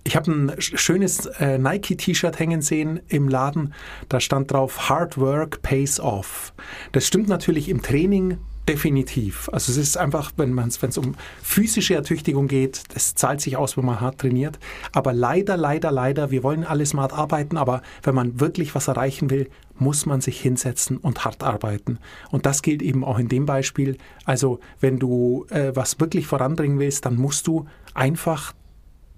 ich 0.04 0.16
habe 0.16 0.32
ein 0.32 0.52
schönes 0.58 1.26
äh, 1.26 1.58
Nike-T-Shirt 1.58 2.38
hängen 2.38 2.60
sehen 2.60 3.00
im 3.08 3.28
Laden. 3.28 3.72
Da 4.08 4.20
stand 4.20 4.50
drauf, 4.50 4.88
Hard 4.88 5.16
Work 5.16 5.62
pays 5.62 6.00
off. 6.00 6.52
Das 6.90 7.06
stimmt 7.06 7.28
natürlich 7.28 7.68
im 7.68 7.82
Training 7.82 8.38
definitiv. 8.68 9.48
Also 9.52 9.72
es 9.72 9.78
ist 9.78 9.96
einfach, 9.96 10.32
wenn 10.36 10.56
es 10.58 10.98
um 10.98 11.14
physische 11.42 11.94
Ertüchtigung 11.94 12.46
geht, 12.46 12.82
das 12.94 13.14
zahlt 13.14 13.40
sich 13.40 13.56
aus, 13.56 13.76
wenn 13.76 13.84
man 13.84 14.00
hart 14.00 14.18
trainiert. 14.18 14.58
Aber 14.92 15.12
leider, 15.12 15.56
leider, 15.56 15.90
leider, 15.90 16.30
wir 16.30 16.42
wollen 16.42 16.64
alle 16.64 16.86
smart 16.86 17.12
arbeiten, 17.12 17.56
aber 17.56 17.82
wenn 18.02 18.14
man 18.14 18.40
wirklich 18.40 18.74
was 18.74 18.88
erreichen 18.88 19.30
will, 19.30 19.48
muss 19.74 20.06
man 20.06 20.20
sich 20.20 20.40
hinsetzen 20.40 20.96
und 20.98 21.24
hart 21.24 21.42
arbeiten. 21.42 21.98
Und 22.30 22.46
das 22.46 22.62
gilt 22.62 22.82
eben 22.82 23.04
auch 23.04 23.18
in 23.18 23.28
dem 23.28 23.46
Beispiel. 23.46 23.98
Also 24.24 24.60
wenn 24.80 24.98
du 24.98 25.46
äh, 25.50 25.72
was 25.74 25.98
wirklich 25.98 26.26
voranbringen 26.26 26.78
willst, 26.78 27.04
dann 27.04 27.16
musst 27.16 27.46
du 27.48 27.66
einfach 27.94 28.54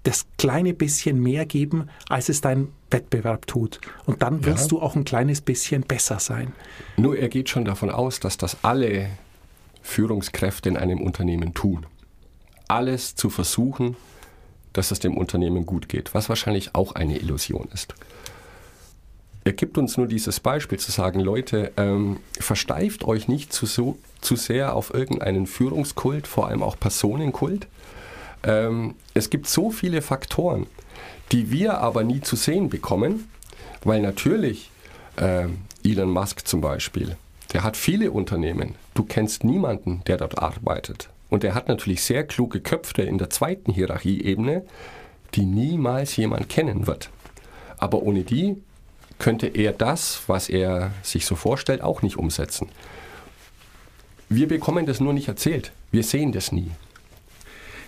das 0.03 0.27
kleine 0.37 0.73
bisschen 0.73 1.19
mehr 1.19 1.45
geben, 1.45 1.89
als 2.09 2.29
es 2.29 2.39
dein 2.39 2.69
Wettbewerb 2.91 3.47
tut. 3.47 3.79
Und 4.05 4.21
dann 4.21 4.45
wirst 4.45 4.65
ja. 4.65 4.67
du 4.69 4.81
auch 4.81 4.95
ein 4.95 5.03
kleines 5.03 5.41
bisschen 5.41 5.81
besser 5.81 6.19
sein. 6.19 6.53
Nur 6.97 7.17
er 7.17 7.27
geht 7.27 7.49
schon 7.49 7.65
davon 7.65 7.89
aus, 7.89 8.19
dass 8.19 8.37
das 8.37 8.57
alle 8.63 9.09
Führungskräfte 9.85 10.67
in 10.67 10.77
einem 10.77 11.01
Unternehmen 11.01 11.53
tun. 11.53 11.85
Alles 12.67 13.15
zu 13.15 13.29
versuchen, 13.29 13.95
dass 14.73 14.91
es 14.91 14.99
dem 14.99 15.15
Unternehmen 15.15 15.65
gut 15.65 15.87
geht, 15.87 16.13
was 16.13 16.27
wahrscheinlich 16.27 16.75
auch 16.75 16.93
eine 16.93 17.17
Illusion 17.17 17.69
ist. 17.73 17.93
Er 19.43 19.53
gibt 19.53 19.77
uns 19.77 19.95
nur 19.95 20.07
dieses 20.07 20.39
Beispiel 20.39 20.79
zu 20.79 20.91
sagen, 20.91 21.19
Leute, 21.19 21.71
ähm, 21.77 22.19
versteift 22.39 23.03
euch 23.03 23.27
nicht 23.27 23.53
zu, 23.53 23.67
so, 23.67 23.97
zu 24.19 24.35
sehr 24.35 24.75
auf 24.75 24.91
irgendeinen 24.93 25.45
Führungskult, 25.45 26.25
vor 26.25 26.47
allem 26.47 26.63
auch 26.63 26.79
Personenkult, 26.79 27.67
ähm, 28.43 28.95
es 29.13 29.29
gibt 29.29 29.47
so 29.47 29.69
viele 29.69 30.01
Faktoren, 30.01 30.65
die 31.31 31.51
wir 31.51 31.77
aber 31.77 32.03
nie 32.03 32.21
zu 32.21 32.35
sehen 32.35 32.69
bekommen, 32.69 33.29
weil 33.83 34.01
natürlich 34.01 34.71
äh, 35.17 35.47
Elon 35.83 36.09
Musk 36.09 36.47
zum 36.47 36.61
Beispiel, 36.61 37.15
der 37.53 37.63
hat 37.63 37.77
viele 37.77 38.11
Unternehmen. 38.11 38.75
Du 38.93 39.03
kennst 39.03 39.43
niemanden, 39.43 40.01
der 40.07 40.17
dort 40.17 40.39
arbeitet. 40.39 41.09
Und 41.29 41.43
er 41.43 41.55
hat 41.55 41.67
natürlich 41.67 42.03
sehr 42.03 42.25
kluge 42.25 42.61
Köpfe 42.61 43.01
in 43.01 43.17
der 43.17 43.29
zweiten 43.29 43.73
Hierarchieebene, 43.73 44.63
die 45.33 45.45
niemals 45.45 46.15
jemand 46.15 46.49
kennen 46.49 46.87
wird. 46.87 47.09
Aber 47.77 48.03
ohne 48.03 48.23
die 48.23 48.55
könnte 49.19 49.47
er 49.47 49.73
das, 49.73 50.21
was 50.27 50.49
er 50.49 50.91
sich 51.01 51.25
so 51.25 51.35
vorstellt, 51.35 51.81
auch 51.81 52.01
nicht 52.01 52.17
umsetzen. 52.17 52.69
Wir 54.29 54.47
bekommen 54.47 54.85
das 54.85 54.99
nur 54.99 55.13
nicht 55.13 55.27
erzählt. 55.27 55.71
Wir 55.91 56.03
sehen 56.03 56.31
das 56.31 56.51
nie. 56.51 56.71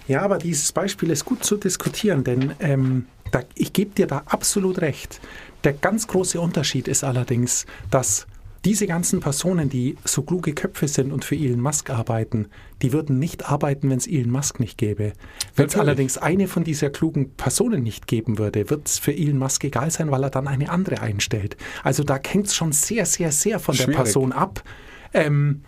Ja, 0.08 0.22
aber 0.22 0.38
dieses 0.38 0.72
Beispiel 0.72 1.10
ist 1.10 1.26
gut 1.26 1.44
zu 1.44 1.58
diskutieren, 1.58 2.24
denn 2.24 2.54
ähm, 2.60 3.08
da, 3.32 3.42
ich 3.56 3.74
gebe 3.74 3.94
dir 3.94 4.08
da 4.08 4.24
absolut 4.26 4.80
recht. 4.80 5.20
Der 5.64 5.74
ganz 5.74 6.08
große 6.08 6.40
Unterschied 6.40 6.88
ist 6.88 7.04
allerdings, 7.04 7.66
dass 7.92 8.28
diese 8.66 8.88
ganzen 8.88 9.20
Personen, 9.20 9.70
die 9.70 9.98
so 10.04 10.24
kluge 10.24 10.54
Köpfe 10.54 10.88
sind 10.88 11.12
und 11.12 11.24
für 11.26 11.36
Elon 11.36 11.62
Musk 11.62 11.90
arbeiten, 11.90 12.48
die 12.82 12.94
würden 12.94 13.20
nicht 13.20 13.50
arbeiten, 13.50 13.90
wenn 13.90 13.98
es 13.98 14.08
Elon 14.08 14.32
Musk 14.32 14.60
nicht 14.60 14.78
gäbe. 14.78 15.14
Wenn 15.56 15.68
es 15.68 15.76
allerdings 15.76 16.18
eine 16.18 16.48
von 16.48 16.64
dieser 16.64 16.90
klugen 16.90 17.32
Personen 17.32 17.84
nicht 17.84 18.08
geben 18.08 18.38
würde, 18.38 18.70
wird 18.70 18.88
es 18.88 19.00
für 19.00 19.14
Elon 19.14 19.38
Musk 19.38 19.64
egal 19.64 19.92
sein, 19.92 20.12
weil 20.12 20.24
er 20.24 20.30
dann 20.30 20.48
eine 20.48 20.70
andere 20.70 21.02
einstellt. 21.02 21.58
Also 21.84 22.04
da 22.04 22.20
hängt 22.26 22.48
es 22.48 22.56
schon 22.56 22.72
sehr, 22.72 23.06
sehr, 23.06 23.32
sehr 23.32 23.60
von 23.60 23.76
Schwierig. 23.76 23.96
der 23.96 24.04
Person 24.04 24.32
ab. 24.32 24.64
Ähm, 25.14 25.64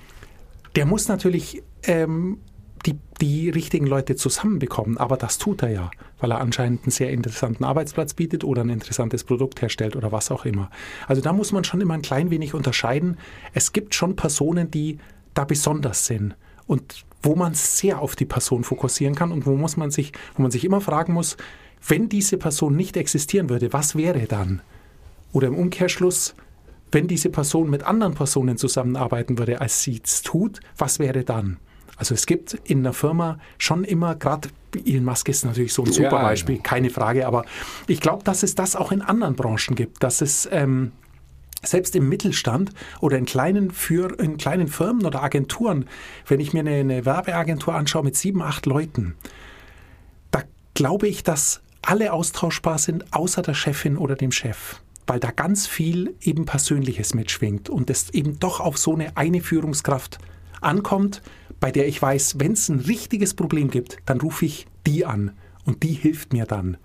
der 0.75 0.85
muss 0.85 1.07
natürlich 1.07 1.63
ähm, 1.83 2.39
die, 2.85 2.97
die 3.21 3.49
richtigen 3.49 3.87
Leute 3.87 4.15
zusammenbekommen. 4.15 4.97
Aber 4.97 5.17
das 5.17 5.37
tut 5.37 5.63
er 5.63 5.69
ja, 5.69 5.91
weil 6.19 6.31
er 6.31 6.39
anscheinend 6.39 6.83
einen 6.83 6.91
sehr 6.91 7.11
interessanten 7.11 7.63
Arbeitsplatz 7.63 8.13
bietet 8.13 8.43
oder 8.43 8.61
ein 8.63 8.69
interessantes 8.69 9.23
Produkt 9.23 9.61
herstellt 9.61 9.95
oder 9.95 10.11
was 10.11 10.31
auch 10.31 10.45
immer. 10.45 10.69
Also 11.07 11.21
da 11.21 11.33
muss 11.33 11.51
man 11.51 11.63
schon 11.63 11.81
immer 11.81 11.93
ein 11.93 12.01
klein 12.01 12.31
wenig 12.31 12.53
unterscheiden. 12.53 13.17
Es 13.53 13.73
gibt 13.73 13.95
schon 13.95 14.15
Personen, 14.15 14.71
die 14.71 14.97
da 15.33 15.45
besonders 15.45 16.05
sind 16.05 16.35
und 16.67 17.05
wo 17.21 17.35
man 17.35 17.53
sehr 17.53 17.99
auf 17.99 18.15
die 18.15 18.25
Person 18.25 18.63
fokussieren 18.63 19.15
kann 19.15 19.31
und 19.31 19.45
wo 19.45 19.55
muss 19.55 19.77
man 19.77 19.91
sich, 19.91 20.13
wo 20.35 20.41
man 20.41 20.51
sich 20.51 20.63
immer 20.63 20.81
fragen 20.81 21.13
muss, 21.13 21.37
wenn 21.85 22.09
diese 22.09 22.37
Person 22.37 22.75
nicht 22.75 22.97
existieren 22.97 23.49
würde, 23.49 23.73
was 23.73 23.95
wäre 23.95 24.25
dann? 24.25 24.61
Oder 25.31 25.47
im 25.47 25.55
Umkehrschluss, 25.55 26.35
wenn 26.91 27.07
diese 27.07 27.29
Person 27.29 27.69
mit 27.69 27.83
anderen 27.83 28.15
Personen 28.15 28.57
zusammenarbeiten 28.57 29.37
würde, 29.37 29.61
als 29.61 29.83
sie 29.83 30.01
es 30.03 30.21
tut, 30.21 30.59
was 30.77 30.99
wäre 30.99 31.23
dann? 31.23 31.57
Also 31.99 32.15
es 32.15 32.25
gibt 32.25 32.53
in 32.63 32.81
der 32.83 32.93
Firma 32.93 33.37
schon 33.57 33.83
immer, 33.83 34.15
gerade 34.15 34.49
Elon 34.85 35.03
Musk 35.03 35.27
ist 35.27 35.45
natürlich 35.45 35.73
so 35.73 35.83
ein 35.83 35.91
super 35.91 36.17
ja, 36.17 36.21
Beispiel, 36.21 36.55
ja. 36.55 36.61
keine 36.61 36.89
Frage, 36.89 37.27
aber 37.27 37.43
ich 37.87 37.99
glaube, 37.99 38.23
dass 38.23 38.41
es 38.41 38.55
das 38.55 38.75
auch 38.75 38.91
in 38.91 39.01
anderen 39.01 39.35
Branchen 39.35 39.75
gibt, 39.75 40.01
dass 40.01 40.21
es 40.21 40.47
ähm, 40.51 40.93
selbst 41.61 41.95
im 41.97 42.07
Mittelstand 42.07 42.71
oder 43.01 43.17
in 43.17 43.25
kleinen, 43.25 43.69
für, 43.69 44.17
in 44.17 44.37
kleinen 44.37 44.69
Firmen 44.69 45.05
oder 45.05 45.21
Agenturen, 45.21 45.87
wenn 46.25 46.39
ich 46.39 46.53
mir 46.53 46.61
eine, 46.61 46.75
eine 46.75 47.05
Werbeagentur 47.05 47.75
anschaue 47.75 48.03
mit 48.03 48.15
sieben, 48.15 48.41
acht 48.41 48.65
Leuten, 48.65 49.15
da 50.31 50.43
glaube 50.73 51.09
ich, 51.09 51.23
dass 51.23 51.61
alle 51.81 52.13
austauschbar 52.13 52.77
sind, 52.77 53.13
außer 53.13 53.41
der 53.41 53.53
Chefin 53.53 53.97
oder 53.97 54.15
dem 54.15 54.31
Chef 54.31 54.79
weil 55.09 55.19
da 55.19 55.31
ganz 55.31 55.65
viel 55.65 56.13
eben 56.21 56.45
Persönliches 56.45 57.15
mitschwingt 57.15 57.67
und 57.67 57.89
es 57.89 58.11
eben 58.11 58.39
doch 58.39 58.59
auf 58.59 58.77
so 58.77 58.93
eine 58.93 59.17
eine 59.17 59.41
Führungskraft 59.41 60.19
ankommt, 60.61 61.23
bei 61.59 61.71
der 61.71 61.87
ich 61.87 62.01
weiß, 62.01 62.39
wenn 62.39 62.53
es 62.53 62.69
ein 62.69 62.79
richtiges 62.79 63.33
Problem 63.33 63.69
gibt, 63.69 63.97
dann 64.05 64.21
rufe 64.21 64.45
ich 64.45 64.67
die 64.87 65.05
an 65.05 65.31
und 65.65 65.83
die 65.83 65.93
hilft 65.93 66.33
mir 66.33 66.45
dann. 66.45 66.77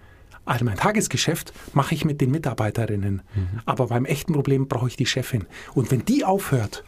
Also 0.45 0.65
mein 0.65 0.77
Tagesgeschäft 0.77 1.53
mache 1.73 1.95
ich 1.95 2.05
mit 2.05 2.21
den 2.21 2.31
Mitarbeiterinnen, 2.31 3.23
mhm. 3.35 3.61
aber 3.65 3.87
beim 3.87 4.05
echten 4.05 4.35
Problem 4.35 4.69
brauche 4.69 4.89
ich 4.89 4.97
die 4.97 5.07
Chefin. 5.07 5.47
Und 5.75 5.91
wenn 5.91 6.05
die 6.05 6.25
aufhört, 6.25 6.85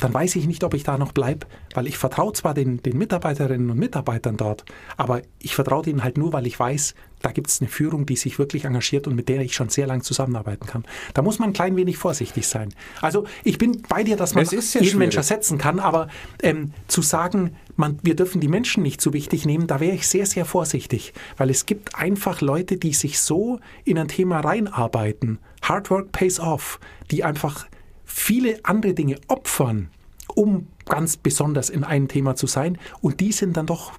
dann 0.00 0.14
weiß 0.14 0.36
ich 0.36 0.46
nicht, 0.46 0.64
ob 0.64 0.74
ich 0.74 0.84
da 0.84 0.98
noch 0.98 1.12
bleibe, 1.12 1.46
weil 1.74 1.86
ich 1.86 1.98
vertraue 1.98 2.32
zwar 2.32 2.54
den, 2.54 2.82
den 2.82 2.98
Mitarbeiterinnen 2.98 3.70
und 3.70 3.78
Mitarbeitern 3.78 4.36
dort, 4.36 4.64
aber 4.96 5.22
ich 5.38 5.54
vertraue 5.54 5.82
denen 5.82 6.02
halt 6.02 6.18
nur, 6.18 6.32
weil 6.32 6.46
ich 6.46 6.58
weiß, 6.58 6.94
da 7.22 7.32
gibt 7.32 7.48
es 7.48 7.60
eine 7.60 7.68
Führung, 7.68 8.06
die 8.06 8.16
sich 8.16 8.38
wirklich 8.38 8.64
engagiert 8.64 9.06
und 9.06 9.14
mit 9.14 9.28
der 9.28 9.40
ich 9.40 9.54
schon 9.54 9.68
sehr 9.68 9.86
lange 9.86 10.02
zusammenarbeiten 10.02 10.66
kann. 10.66 10.84
Da 11.14 11.22
muss 11.22 11.38
man 11.38 11.50
ein 11.50 11.52
klein 11.52 11.76
wenig 11.76 11.96
vorsichtig 11.96 12.46
sein. 12.46 12.74
Also 13.00 13.24
ich 13.44 13.58
bin 13.58 13.82
bei 13.88 14.04
dir, 14.04 14.16
dass 14.16 14.34
man 14.34 14.44
jeden 14.44 14.62
schwierig. 14.62 14.94
Mensch 14.96 15.16
ersetzen 15.16 15.58
kann, 15.58 15.80
aber 15.80 16.08
ähm, 16.42 16.72
zu 16.86 17.02
sagen, 17.02 17.56
man, 17.76 17.98
wir 18.02 18.16
dürfen 18.16 18.40
die 18.40 18.48
Menschen 18.48 18.82
nicht 18.82 19.00
so 19.00 19.12
wichtig 19.12 19.46
nehmen, 19.46 19.66
da 19.66 19.80
wäre 19.80 19.94
ich 19.94 20.06
sehr, 20.08 20.26
sehr 20.26 20.44
vorsichtig, 20.44 21.12
weil 21.36 21.50
es 21.50 21.66
gibt 21.66 21.94
einfach 21.94 22.40
Leute, 22.40 22.76
die 22.76 22.92
sich 22.92 23.20
so 23.20 23.60
in 23.84 23.98
ein 23.98 24.08
Thema 24.08 24.40
reinarbeiten. 24.40 25.38
Hard 25.62 25.90
work 25.90 26.12
pays 26.12 26.40
off, 26.40 26.80
die 27.10 27.24
einfach 27.24 27.66
viele 28.04 28.60
andere 28.64 28.94
Dinge 28.94 29.16
opfern, 29.28 29.90
um 30.34 30.66
ganz 30.86 31.16
besonders 31.16 31.70
in 31.70 31.84
einem 31.84 32.08
Thema 32.08 32.36
zu 32.36 32.46
sein. 32.46 32.78
Und 33.00 33.20
die 33.20 33.32
sind 33.32 33.56
dann 33.56 33.66
doch 33.66 33.92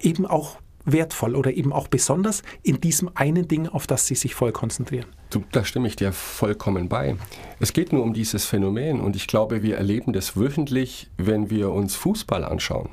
eben 0.00 0.26
auch 0.26 0.58
wertvoll 0.84 1.36
oder 1.36 1.52
eben 1.52 1.72
auch 1.72 1.88
besonders 1.88 2.42
in 2.62 2.80
diesem 2.80 3.10
einen 3.14 3.48
Ding, 3.48 3.68
auf 3.68 3.86
das 3.86 4.06
sie 4.06 4.14
sich 4.14 4.34
voll 4.34 4.52
konzentrieren. 4.52 5.06
Da 5.52 5.64
stimme 5.64 5.88
ich 5.88 5.96
dir 5.96 6.12
vollkommen 6.12 6.88
bei. 6.88 7.16
Es 7.58 7.72
geht 7.72 7.92
nur 7.92 8.02
um 8.02 8.12
dieses 8.12 8.44
Phänomen 8.44 9.00
und 9.00 9.16
ich 9.16 9.26
glaube, 9.26 9.62
wir 9.62 9.76
erleben 9.76 10.12
das 10.12 10.36
wöchentlich, 10.36 11.10
wenn 11.16 11.50
wir 11.50 11.70
uns 11.70 11.94
Fußball 11.94 12.44
anschauen. 12.44 12.90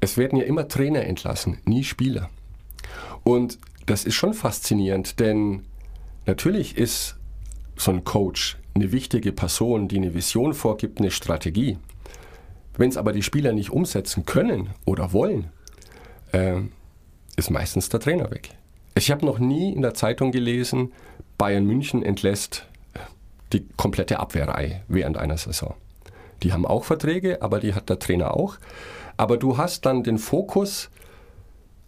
Es 0.00 0.16
werden 0.16 0.38
ja 0.38 0.44
immer 0.44 0.68
Trainer 0.68 1.04
entlassen, 1.04 1.58
nie 1.64 1.84
Spieler. 1.84 2.30
Und 3.24 3.58
das 3.86 4.04
ist 4.04 4.14
schon 4.14 4.34
faszinierend, 4.34 5.20
denn 5.20 5.64
natürlich 6.26 6.76
ist 6.76 7.16
so 7.76 7.90
ein 7.90 8.04
Coach, 8.04 8.58
eine 8.74 8.92
wichtige 8.92 9.32
Person, 9.32 9.88
die 9.88 9.96
eine 9.96 10.14
Vision 10.14 10.54
vorgibt, 10.54 11.00
eine 11.00 11.10
Strategie. 11.10 11.78
Wenn 12.76 12.90
es 12.90 12.96
aber 12.96 13.12
die 13.12 13.22
Spieler 13.22 13.52
nicht 13.52 13.70
umsetzen 13.70 14.26
können 14.26 14.70
oder 14.84 15.12
wollen, 15.12 15.50
äh, 16.32 16.60
ist 17.36 17.50
meistens 17.50 17.88
der 17.88 18.00
Trainer 18.00 18.30
weg. 18.30 18.50
Ich 18.94 19.10
habe 19.10 19.26
noch 19.26 19.38
nie 19.38 19.72
in 19.72 19.82
der 19.82 19.94
Zeitung 19.94 20.32
gelesen, 20.32 20.92
Bayern 21.38 21.66
München 21.66 22.02
entlässt 22.02 22.66
die 23.52 23.66
komplette 23.76 24.18
Abwehrreihe 24.18 24.82
während 24.88 25.18
einer 25.18 25.36
Saison. 25.36 25.74
Die 26.42 26.52
haben 26.52 26.66
auch 26.66 26.84
Verträge, 26.84 27.42
aber 27.42 27.60
die 27.60 27.74
hat 27.74 27.88
der 27.88 27.98
Trainer 27.98 28.34
auch. 28.34 28.56
Aber 29.16 29.36
du 29.36 29.56
hast 29.56 29.86
dann 29.86 30.02
den 30.02 30.18
Fokus 30.18 30.90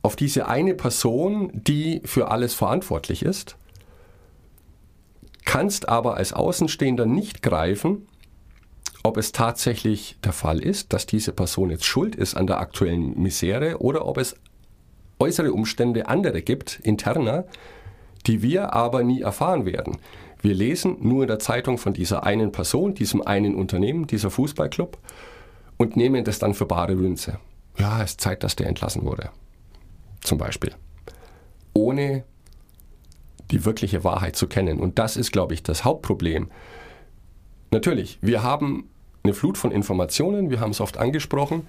auf 0.02 0.16
diese 0.16 0.48
eine 0.48 0.74
Person, 0.74 1.50
die 1.52 2.00
für 2.04 2.30
alles 2.30 2.54
verantwortlich 2.54 3.22
ist, 3.22 3.56
kannst 5.44 5.88
aber 5.88 6.16
als 6.16 6.32
Außenstehender 6.32 7.06
nicht 7.06 7.42
greifen, 7.42 8.06
ob 9.02 9.16
es 9.16 9.32
tatsächlich 9.32 10.18
der 10.22 10.32
Fall 10.32 10.60
ist, 10.60 10.92
dass 10.92 11.06
diese 11.06 11.32
Person 11.32 11.70
jetzt 11.70 11.84
schuld 11.84 12.14
ist 12.14 12.36
an 12.36 12.46
der 12.46 12.60
aktuellen 12.60 13.20
Misere 13.20 13.78
oder 13.80 14.06
ob 14.06 14.18
es 14.18 14.34
äußere 15.18 15.52
Umstände 15.52 16.08
andere 16.08 16.42
gibt, 16.42 16.80
interner, 16.80 17.44
die 18.26 18.42
wir 18.42 18.72
aber 18.72 19.02
nie 19.02 19.22
erfahren 19.22 19.64
werden. 19.66 19.98
Wir 20.40 20.54
lesen 20.54 20.96
nur 21.00 21.22
in 21.22 21.28
der 21.28 21.38
Zeitung 21.38 21.78
von 21.78 21.92
dieser 21.92 22.24
einen 22.24 22.52
Person, 22.52 22.94
diesem 22.94 23.22
einen 23.22 23.54
Unternehmen, 23.54 24.06
dieser 24.06 24.30
Fußballclub 24.30 24.98
und 25.76 25.96
nehmen 25.96 26.24
das 26.24 26.38
dann 26.38 26.54
für 26.54 26.66
bare 26.66 26.94
Münze. 26.94 27.38
Ja, 27.78 28.02
es 28.02 28.12
ist 28.12 28.20
Zeit, 28.20 28.44
dass 28.44 28.56
der 28.56 28.66
entlassen 28.66 29.04
wurde. 29.04 29.30
Zum 30.20 30.38
Beispiel. 30.38 30.72
Ohne 31.74 32.24
die 33.50 33.64
wirkliche 33.64 34.04
Wahrheit 34.04 34.36
zu 34.36 34.46
kennen. 34.46 34.78
Und 34.78 34.98
das 34.98 35.16
ist, 35.16 35.32
glaube 35.32 35.54
ich, 35.54 35.62
das 35.62 35.84
Hauptproblem. 35.84 36.50
Natürlich, 37.70 38.18
wir 38.20 38.42
haben 38.42 38.90
eine 39.22 39.32
Flut 39.32 39.58
von 39.58 39.70
Informationen, 39.70 40.50
wir 40.50 40.60
haben 40.60 40.70
es 40.70 40.80
oft 40.80 40.98
angesprochen. 40.98 41.66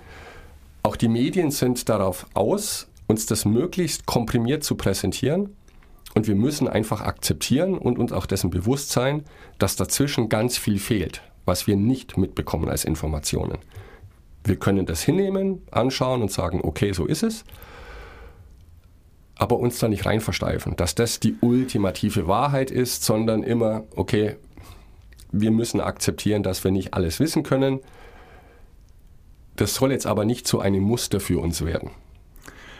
Auch 0.84 0.96
die 0.96 1.08
Medien 1.08 1.52
sind 1.52 1.90
darauf 1.90 2.26
aus, 2.34 2.89
uns 3.10 3.26
das 3.26 3.44
möglichst 3.44 4.06
komprimiert 4.06 4.64
zu 4.64 4.76
präsentieren. 4.76 5.56
Und 6.14 6.28
wir 6.28 6.36
müssen 6.36 6.68
einfach 6.68 7.02
akzeptieren 7.02 7.78
und 7.78 7.98
uns 8.00 8.12
auch 8.12 8.26
dessen 8.26 8.52
bewusst 8.52 8.92
sein, 8.92 9.24
dass 9.58 9.76
dazwischen 9.76 10.30
ganz 10.30 10.58
viel 10.58 10.80
fehlt, 10.80 11.22
was 11.46 11.68
wir 11.68 11.76
nicht 11.76 12.18
mitbekommen 12.18 12.70
als 12.70 12.86
Informationen. 12.86 13.58
Wir 14.44 14.58
können 14.58 14.86
das 14.86 15.02
hinnehmen, 15.02 15.64
anschauen 15.72 16.22
und 16.22 16.32
sagen, 16.32 16.62
okay, 16.64 16.94
so 16.94 17.06
ist 17.06 17.24
es, 17.24 17.44
aber 19.36 19.58
uns 19.58 19.80
da 19.80 19.88
nicht 19.88 20.06
rein 20.06 20.22
versteifen, 20.22 20.76
dass 20.76 20.96
das 20.96 21.20
die 21.20 21.36
ultimative 21.42 22.28
Wahrheit 22.28 22.70
ist, 22.72 23.04
sondern 23.04 23.42
immer, 23.42 23.84
okay, 23.96 24.36
wir 25.32 25.52
müssen 25.52 25.82
akzeptieren, 25.82 26.44
dass 26.44 26.64
wir 26.64 26.72
nicht 26.72 26.94
alles 26.94 27.20
wissen 27.20 27.44
können. 27.44 27.80
Das 29.56 29.76
soll 29.76 29.92
jetzt 29.92 30.06
aber 30.06 30.26
nicht 30.26 30.48
zu 30.48 30.60
einem 30.60 30.84
Muster 30.84 31.20
für 31.20 31.40
uns 31.40 31.66
werden. 31.66 31.92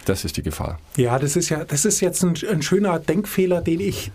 Das 0.06 0.26
ist 0.26 0.38
die 0.38 0.44
Gefahr. 0.44 0.80
Ja, 0.98 1.20
das 1.20 1.36
ist 1.36 1.50
ja, 1.50 1.64
das 1.66 1.86
ist 1.86 2.00
jetzt 2.00 2.24
ein, 2.24 2.36
ein 2.50 2.62
schöner 2.62 3.00
Denkfehler, 3.00 3.62
den 3.62 3.80
ich 3.80 4.12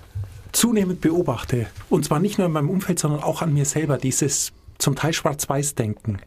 zunehmend 0.52 1.00
beobachte. 1.00 1.66
Und 1.90 2.04
zwar 2.04 2.20
nicht 2.20 2.38
nur 2.38 2.46
in 2.46 2.52
meinem 2.52 2.70
Umfeld, 2.70 2.98
sondern 2.98 3.22
auch 3.22 3.42
an 3.42 3.52
mir 3.52 3.64
selber. 3.64 3.98
Dieses 3.98 4.52
zum 4.78 4.96
Teil 4.96 5.12
Schwarz-Weiß-Denken. 5.12 6.18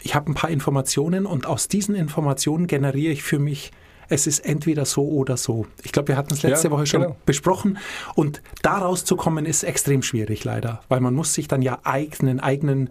Ich 0.00 0.14
habe 0.14 0.30
ein 0.30 0.34
paar 0.34 0.50
Informationen 0.50 1.26
und 1.26 1.46
aus 1.46 1.68
diesen 1.68 1.94
Informationen 1.94 2.66
generiere 2.66 3.12
ich 3.12 3.22
für 3.22 3.38
mich 3.38 3.72
es 4.08 4.26
ist 4.26 4.40
entweder 4.40 4.84
so 4.84 5.06
oder 5.06 5.36
so. 5.36 5.66
Ich 5.82 5.92
glaube, 5.92 6.08
wir 6.08 6.16
hatten 6.16 6.32
es 6.32 6.42
letzte 6.42 6.68
ja, 6.68 6.72
Woche 6.72 6.86
schon 6.86 7.02
genau. 7.02 7.16
besprochen. 7.26 7.78
Und 8.14 8.42
da 8.62 8.78
rauszukommen 8.78 9.44
ist 9.44 9.62
extrem 9.62 10.02
schwierig, 10.02 10.44
leider. 10.44 10.80
Weil 10.88 11.00
man 11.00 11.14
muss 11.14 11.34
sich 11.34 11.46
dann 11.46 11.62
ja 11.62 11.80
eigenen, 11.84 12.40
eigenen, 12.40 12.90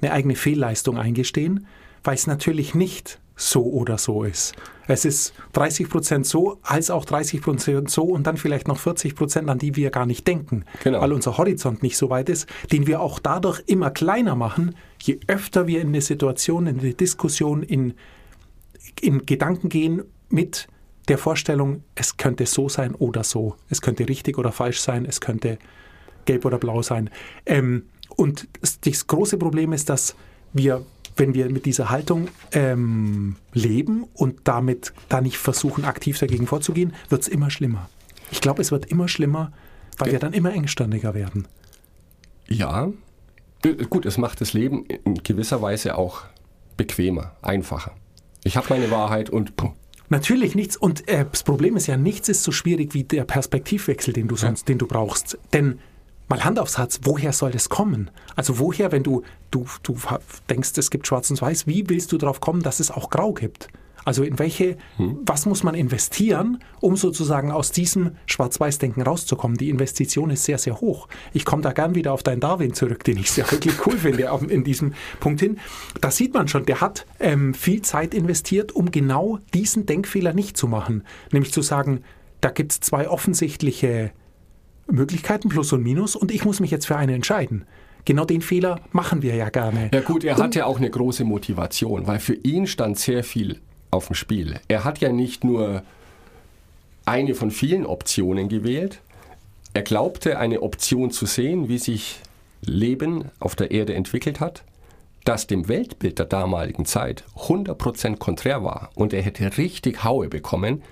eine 0.00 0.12
eigene 0.12 0.36
Fehlleistung 0.36 0.98
eingestehen, 0.98 1.66
weil 2.04 2.14
es 2.14 2.26
natürlich 2.26 2.74
nicht 2.74 3.18
so 3.50 3.64
oder 3.64 3.98
so 3.98 4.24
ist. 4.24 4.54
Es 4.88 5.04
ist 5.04 5.32
30 5.52 5.88
Prozent 5.88 6.26
so, 6.26 6.58
als 6.62 6.90
auch 6.90 7.04
30 7.04 7.40
Prozent 7.40 7.90
so 7.90 8.02
und 8.02 8.26
dann 8.26 8.36
vielleicht 8.36 8.68
noch 8.68 8.78
40 8.78 9.14
Prozent, 9.14 9.48
an 9.48 9.58
die 9.58 9.76
wir 9.76 9.90
gar 9.90 10.06
nicht 10.06 10.26
denken, 10.26 10.64
genau. 10.82 11.00
weil 11.00 11.12
unser 11.12 11.38
Horizont 11.38 11.82
nicht 11.82 11.96
so 11.96 12.10
weit 12.10 12.28
ist, 12.28 12.48
den 12.72 12.86
wir 12.86 13.00
auch 13.00 13.18
dadurch 13.18 13.62
immer 13.66 13.90
kleiner 13.90 14.34
machen, 14.34 14.74
je 15.00 15.20
öfter 15.28 15.66
wir 15.66 15.80
in 15.80 15.88
eine 15.88 16.00
Situation, 16.00 16.66
in 16.66 16.80
eine 16.80 16.94
Diskussion, 16.94 17.62
in, 17.62 17.94
in 19.00 19.24
Gedanken 19.24 19.68
gehen 19.68 20.02
mit 20.28 20.66
der 21.08 21.18
Vorstellung, 21.18 21.82
es 21.94 22.16
könnte 22.16 22.46
so 22.46 22.68
sein 22.68 22.94
oder 22.94 23.24
so, 23.24 23.56
es 23.68 23.82
könnte 23.82 24.08
richtig 24.08 24.38
oder 24.38 24.52
falsch 24.52 24.80
sein, 24.80 25.04
es 25.04 25.20
könnte 25.20 25.58
gelb 26.24 26.44
oder 26.44 26.58
blau 26.58 26.82
sein. 26.82 27.10
Ähm, 27.46 27.84
und 28.16 28.48
das 28.84 29.06
große 29.06 29.38
Problem 29.38 29.72
ist, 29.72 29.88
dass 29.88 30.14
wir 30.52 30.84
wenn 31.16 31.34
wir 31.34 31.50
mit 31.50 31.66
dieser 31.66 31.90
Haltung 31.90 32.28
ähm, 32.52 33.36
leben 33.52 34.04
und 34.14 34.40
damit 34.44 34.92
da 35.08 35.20
nicht 35.20 35.38
versuchen, 35.38 35.84
aktiv 35.84 36.18
dagegen 36.18 36.46
vorzugehen, 36.46 36.94
wird 37.08 37.22
es 37.22 37.28
immer 37.28 37.50
schlimmer. 37.50 37.88
Ich 38.30 38.40
glaube, 38.40 38.62
es 38.62 38.70
wird 38.70 38.86
immer 38.86 39.08
schlimmer, 39.08 39.52
weil 39.98 40.08
ja. 40.08 40.12
wir 40.12 40.18
dann 40.20 40.32
immer 40.32 40.52
engstandiger 40.52 41.14
werden. 41.14 41.46
Ja, 42.48 42.90
äh, 43.64 43.74
gut, 43.84 44.06
es 44.06 44.18
macht 44.18 44.40
das 44.40 44.52
Leben 44.52 44.84
in 44.86 45.22
gewisser 45.22 45.62
Weise 45.62 45.96
auch 45.96 46.22
bequemer, 46.76 47.36
einfacher. 47.42 47.92
Ich 48.44 48.56
habe 48.56 48.66
meine 48.70 48.90
Wahrheit 48.90 49.30
und 49.30 49.56
puh. 49.56 49.72
Natürlich 50.08 50.54
nichts. 50.54 50.76
Und 50.76 51.08
äh, 51.08 51.24
das 51.30 51.42
Problem 51.42 51.76
ist 51.76 51.86
ja, 51.86 51.96
nichts 51.96 52.28
ist 52.28 52.42
so 52.42 52.52
schwierig 52.52 52.92
wie 52.92 53.04
der 53.04 53.24
Perspektivwechsel, 53.24 54.12
den 54.12 54.28
du 54.28 54.36
sonst, 54.36 54.62
ja. 54.62 54.66
den 54.66 54.78
du 54.78 54.86
brauchst. 54.86 55.38
Denn 55.52 55.78
mal 56.32 56.44
Hand 56.44 56.58
aufs 56.58 56.78
Herz, 56.78 57.00
woher 57.02 57.34
soll 57.34 57.50
das 57.50 57.68
kommen? 57.68 58.10
Also 58.36 58.58
woher, 58.58 58.90
wenn 58.90 59.02
du, 59.02 59.22
du, 59.50 59.66
du 59.82 59.96
denkst, 60.48 60.70
es 60.76 60.90
gibt 60.90 61.06
Schwarz 61.06 61.30
und 61.30 61.42
Weiß, 61.42 61.66
wie 61.66 61.90
willst 61.90 62.10
du 62.10 62.16
darauf 62.16 62.40
kommen, 62.40 62.62
dass 62.62 62.80
es 62.80 62.90
auch 62.90 63.10
Grau 63.10 63.34
gibt? 63.34 63.68
Also 64.06 64.24
in 64.24 64.38
welche, 64.38 64.78
hm. 64.96 65.18
was 65.26 65.44
muss 65.44 65.62
man 65.62 65.74
investieren, 65.74 66.64
um 66.80 66.96
sozusagen 66.96 67.52
aus 67.52 67.70
diesem 67.70 68.12
Schwarz-Weiß-Denken 68.24 69.02
rauszukommen? 69.02 69.58
Die 69.58 69.68
Investition 69.68 70.30
ist 70.30 70.44
sehr, 70.44 70.56
sehr 70.56 70.80
hoch. 70.80 71.06
Ich 71.34 71.44
komme 71.44 71.60
da 71.60 71.72
gern 71.72 71.94
wieder 71.94 72.14
auf 72.14 72.22
deinen 72.22 72.40
Darwin 72.40 72.72
zurück, 72.72 73.04
den 73.04 73.18
ich 73.18 73.30
sehr 73.30 73.48
wirklich 73.52 73.86
cool 73.86 73.98
finde 73.98 74.30
in 74.48 74.64
diesem 74.64 74.94
Punkt 75.20 75.40
hin. 75.40 75.60
Da 76.00 76.10
sieht 76.10 76.32
man 76.32 76.48
schon, 76.48 76.64
der 76.64 76.80
hat 76.80 77.04
ähm, 77.20 77.52
viel 77.52 77.82
Zeit 77.82 78.14
investiert, 78.14 78.72
um 78.72 78.90
genau 78.90 79.38
diesen 79.52 79.84
Denkfehler 79.84 80.32
nicht 80.32 80.56
zu 80.56 80.66
machen. 80.66 81.04
Nämlich 81.30 81.52
zu 81.52 81.60
sagen, 81.60 82.02
da 82.40 82.48
gibt 82.48 82.72
es 82.72 82.80
zwei 82.80 83.08
offensichtliche 83.08 84.12
Möglichkeiten, 84.92 85.48
Plus 85.48 85.72
und 85.72 85.82
Minus, 85.82 86.16
und 86.16 86.30
ich 86.30 86.44
muss 86.44 86.60
mich 86.60 86.70
jetzt 86.70 86.86
für 86.86 86.96
eine 86.96 87.14
entscheiden. 87.14 87.64
Genau 88.04 88.24
den 88.24 88.42
Fehler 88.42 88.80
machen 88.90 89.22
wir 89.22 89.34
ja 89.34 89.48
gerne. 89.48 89.90
Ja 89.92 90.00
gut, 90.00 90.24
er 90.24 90.36
und, 90.36 90.42
hat 90.42 90.54
ja 90.54 90.66
auch 90.66 90.78
eine 90.78 90.90
große 90.90 91.24
Motivation, 91.24 92.06
weil 92.06 92.18
für 92.18 92.34
ihn 92.34 92.66
stand 92.66 92.98
sehr 92.98 93.22
viel 93.22 93.60
auf 93.90 94.08
dem 94.08 94.14
Spiel. 94.14 94.58
Er 94.68 94.84
hat 94.84 94.98
ja 94.98 95.12
nicht 95.12 95.44
nur 95.44 95.82
eine 97.04 97.34
von 97.34 97.50
vielen 97.50 97.86
Optionen 97.86 98.48
gewählt, 98.48 99.00
er 99.74 99.82
glaubte 99.82 100.38
eine 100.38 100.62
Option 100.62 101.10
zu 101.10 101.26
sehen, 101.26 101.68
wie 101.68 101.78
sich 101.78 102.20
Leben 102.60 103.30
auf 103.40 103.56
der 103.56 103.70
Erde 103.70 103.94
entwickelt 103.94 104.38
hat, 104.38 104.64
das 105.24 105.46
dem 105.46 105.68
Weltbild 105.68 106.18
der 106.18 106.26
damaligen 106.26 106.84
Zeit 106.84 107.24
100% 107.36 108.18
konträr 108.18 108.62
war 108.64 108.90
und 108.94 109.12
er 109.12 109.22
hätte 109.22 109.56
richtig 109.56 110.04
Haue 110.04 110.28
bekommen, 110.28 110.82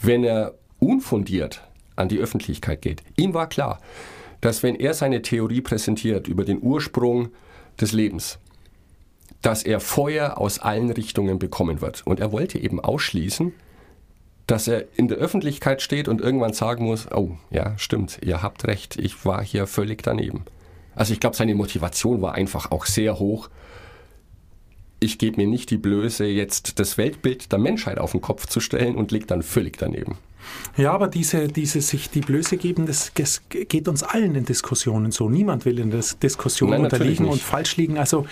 wenn 0.00 0.24
er 0.24 0.54
unfundiert 0.78 1.62
an 1.96 2.08
die 2.08 2.18
Öffentlichkeit 2.18 2.82
geht. 2.82 3.02
Ihm 3.16 3.34
war 3.34 3.48
klar, 3.48 3.80
dass 4.40 4.62
wenn 4.62 4.74
er 4.74 4.94
seine 4.94 5.22
Theorie 5.22 5.60
präsentiert 5.60 6.28
über 6.28 6.44
den 6.44 6.62
Ursprung 6.62 7.28
des 7.80 7.92
Lebens, 7.92 8.38
dass 9.40 9.62
er 9.62 9.80
Feuer 9.80 10.38
aus 10.38 10.58
allen 10.58 10.90
Richtungen 10.90 11.38
bekommen 11.38 11.80
wird. 11.80 12.06
Und 12.06 12.20
er 12.20 12.32
wollte 12.32 12.58
eben 12.58 12.80
ausschließen, 12.80 13.52
dass 14.46 14.68
er 14.68 14.84
in 14.96 15.08
der 15.08 15.18
Öffentlichkeit 15.18 15.82
steht 15.82 16.08
und 16.08 16.20
irgendwann 16.20 16.52
sagen 16.52 16.84
muss, 16.84 17.10
oh 17.10 17.36
ja, 17.50 17.76
stimmt, 17.78 18.18
ihr 18.22 18.42
habt 18.42 18.66
recht, 18.66 18.96
ich 18.96 19.24
war 19.24 19.42
hier 19.42 19.66
völlig 19.66 20.02
daneben. 20.02 20.44
Also 20.94 21.12
ich 21.12 21.20
glaube, 21.20 21.36
seine 21.36 21.54
Motivation 21.54 22.22
war 22.22 22.34
einfach 22.34 22.70
auch 22.70 22.86
sehr 22.86 23.18
hoch. 23.18 23.48
Ich 25.00 25.18
gebe 25.18 25.40
mir 25.40 25.46
nicht 25.46 25.70
die 25.70 25.78
Blöße, 25.78 26.26
jetzt 26.26 26.78
das 26.78 26.98
Weltbild 26.98 27.50
der 27.50 27.58
Menschheit 27.58 27.98
auf 27.98 28.12
den 28.12 28.20
Kopf 28.20 28.46
zu 28.46 28.60
stellen 28.60 28.96
und 28.96 29.10
liegt 29.10 29.30
dann 29.30 29.42
völlig 29.42 29.78
daneben. 29.78 30.18
Ja, 30.76 30.92
aber 30.92 31.08
diese, 31.08 31.48
diese 31.48 31.80
sich 31.80 32.10
die 32.10 32.20
Blöße 32.20 32.56
geben, 32.56 32.86
das, 32.86 33.12
das 33.14 33.42
geht 33.48 33.88
uns 33.88 34.02
allen 34.02 34.34
in 34.34 34.44
Diskussionen 34.44 35.12
so. 35.12 35.28
Niemand 35.28 35.64
will 35.64 35.78
in 35.78 35.90
der 35.90 36.04
Diskussion 36.22 36.70
Nein, 36.70 36.84
unterliegen 36.84 37.26
und 37.26 37.40
falsch 37.40 37.76
liegen. 37.76 37.98
Also 37.98 38.26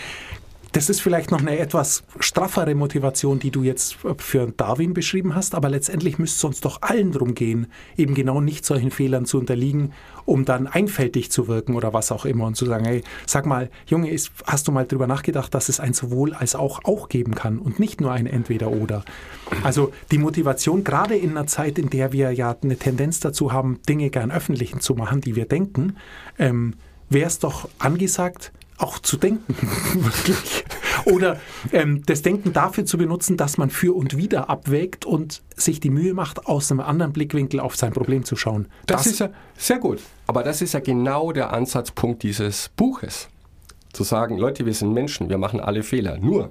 das 0.73 0.89
ist 0.89 1.01
vielleicht 1.01 1.31
noch 1.31 1.41
eine 1.41 1.59
etwas 1.59 2.05
straffere 2.21 2.75
Motivation, 2.75 3.39
die 3.39 3.51
du 3.51 3.63
jetzt 3.63 3.97
für 4.19 4.53
Darwin 4.57 4.95
beschrieben 4.95 5.35
hast, 5.35 5.55
aber 5.55 5.69
letztendlich 5.69 6.19
müsste 6.19 6.37
es 6.37 6.45
uns 6.45 6.61
doch 6.61 6.83
allen 6.83 7.13
darum 7.13 7.35
gehen, 7.35 7.67
eben 7.97 8.15
genau 8.15 8.41
nicht 8.41 8.65
solchen 8.65 8.91
Fehlern 8.91 9.27
zu 9.27 9.39
unterliegen, 9.39 9.93
um 10.27 10.45
dann 10.45 10.67
einfältig 10.67 11.31
zu 11.31 11.49
wirken 11.49 11.75
oder 11.75 11.93
was 11.93 12.13
auch 12.13 12.25
immer 12.25 12.47
und 12.47 12.57
zu 12.57 12.67
sagen, 12.67 12.85
hey, 12.85 13.03
sag 13.27 13.47
mal, 13.47 13.71
Junge, 13.87 14.11
ist, 14.11 14.31
hast 14.47 14.69
du 14.69 14.73
mal 14.73 14.87
drüber 14.87 15.07
nachgedacht, 15.07 15.53
dass 15.55 15.69
es 15.69 15.81
ein 15.81 15.93
sowohl 15.93 16.35
als 16.35 16.55
auch 16.55 16.85
auch 16.85 17.09
geben 17.09 17.35
kann 17.35 17.59
und 17.59 17.81
nicht 17.81 18.01
nur 18.01 18.13
ein 18.13 18.27
Entweder-Oder. 18.27 19.05
Also 19.65 19.93
die 20.13 20.19
Motivation, 20.19 20.85
gerade 20.85 21.17
in 21.17 21.31
einer 21.31 21.47
Zeit, 21.47 21.79
in 21.79 21.91
der 21.91 22.13
wir 22.13 22.31
ja 22.33 22.57
eine 22.63 22.77
Tendenz 22.77 23.19
dazu 23.21 23.53
haben, 23.53 23.81
Dinge 23.89 24.11
gern 24.11 24.31
öffentlich 24.31 24.79
zu 24.79 24.95
machen, 24.95 25.21
die 25.21 25.35
wir 25.35 25.47
denken, 25.47 25.97
ähm, 26.39 26.75
wäre 27.09 27.27
es 27.27 27.41
doch 27.41 27.69
angesagt, 27.79 28.53
auch 28.81 28.99
zu 28.99 29.17
denken, 29.17 29.55
wirklich. 29.95 30.65
Oder 31.05 31.39
ähm, 31.73 32.03
das 32.07 32.23
Denken 32.23 32.53
dafür 32.53 32.85
zu 32.85 32.99
benutzen, 32.99 33.37
dass 33.37 33.59
man 33.59 33.71
für 33.71 33.95
und 33.95 34.17
wieder 34.17 34.51
abwägt 34.51 35.05
und 35.05 35.43
sich 35.57 35.81
die 35.81 35.91
Mühe 35.91 36.15
macht, 36.15 36.47
aus 36.47 36.71
einem 36.71 36.81
anderen 36.81 37.13
Blickwinkel 37.13 37.61
auf 37.61 37.77
sein 37.77 37.93
Problem 37.93 38.25
zu 38.25 38.37
schauen. 38.37 38.67
Das, 38.87 39.05
das 39.05 39.13
ist 39.13 39.21
ja 39.21 39.31
sehr 39.57 39.79
gut. 39.79 40.01
Aber 40.27 40.43
das 40.43 40.63
ist 40.63 40.75
ja 40.75 40.81
genau 40.81 41.33
der 41.33 41.53
Ansatzpunkt 41.53 42.23
dieses 42.23 42.71
Buches. 42.77 43.29
Zu 43.93 44.05
sagen, 44.05 44.39
Leute, 44.39 44.67
wir 44.67 44.75
sind 44.75 44.93
Menschen, 44.93 45.31
wir 45.31 45.39
machen 45.39 45.59
alle 45.61 45.83
Fehler. 45.83 46.19
Nur, 46.19 46.51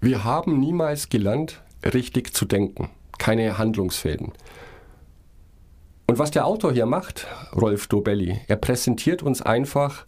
wir 0.00 0.24
haben 0.24 0.58
niemals 0.58 1.10
gelernt, 1.10 1.62
richtig 1.84 2.34
zu 2.34 2.46
denken. 2.46 2.90
Keine 3.18 3.58
Handlungsfäden. 3.58 4.32
Und 6.06 6.18
was 6.18 6.30
der 6.30 6.46
Autor 6.46 6.72
hier 6.72 6.86
macht, 6.86 7.26
Rolf 7.54 7.86
Dobelli, 7.86 8.40
er 8.48 8.56
präsentiert 8.56 9.22
uns 9.22 9.42
einfach 9.42 10.06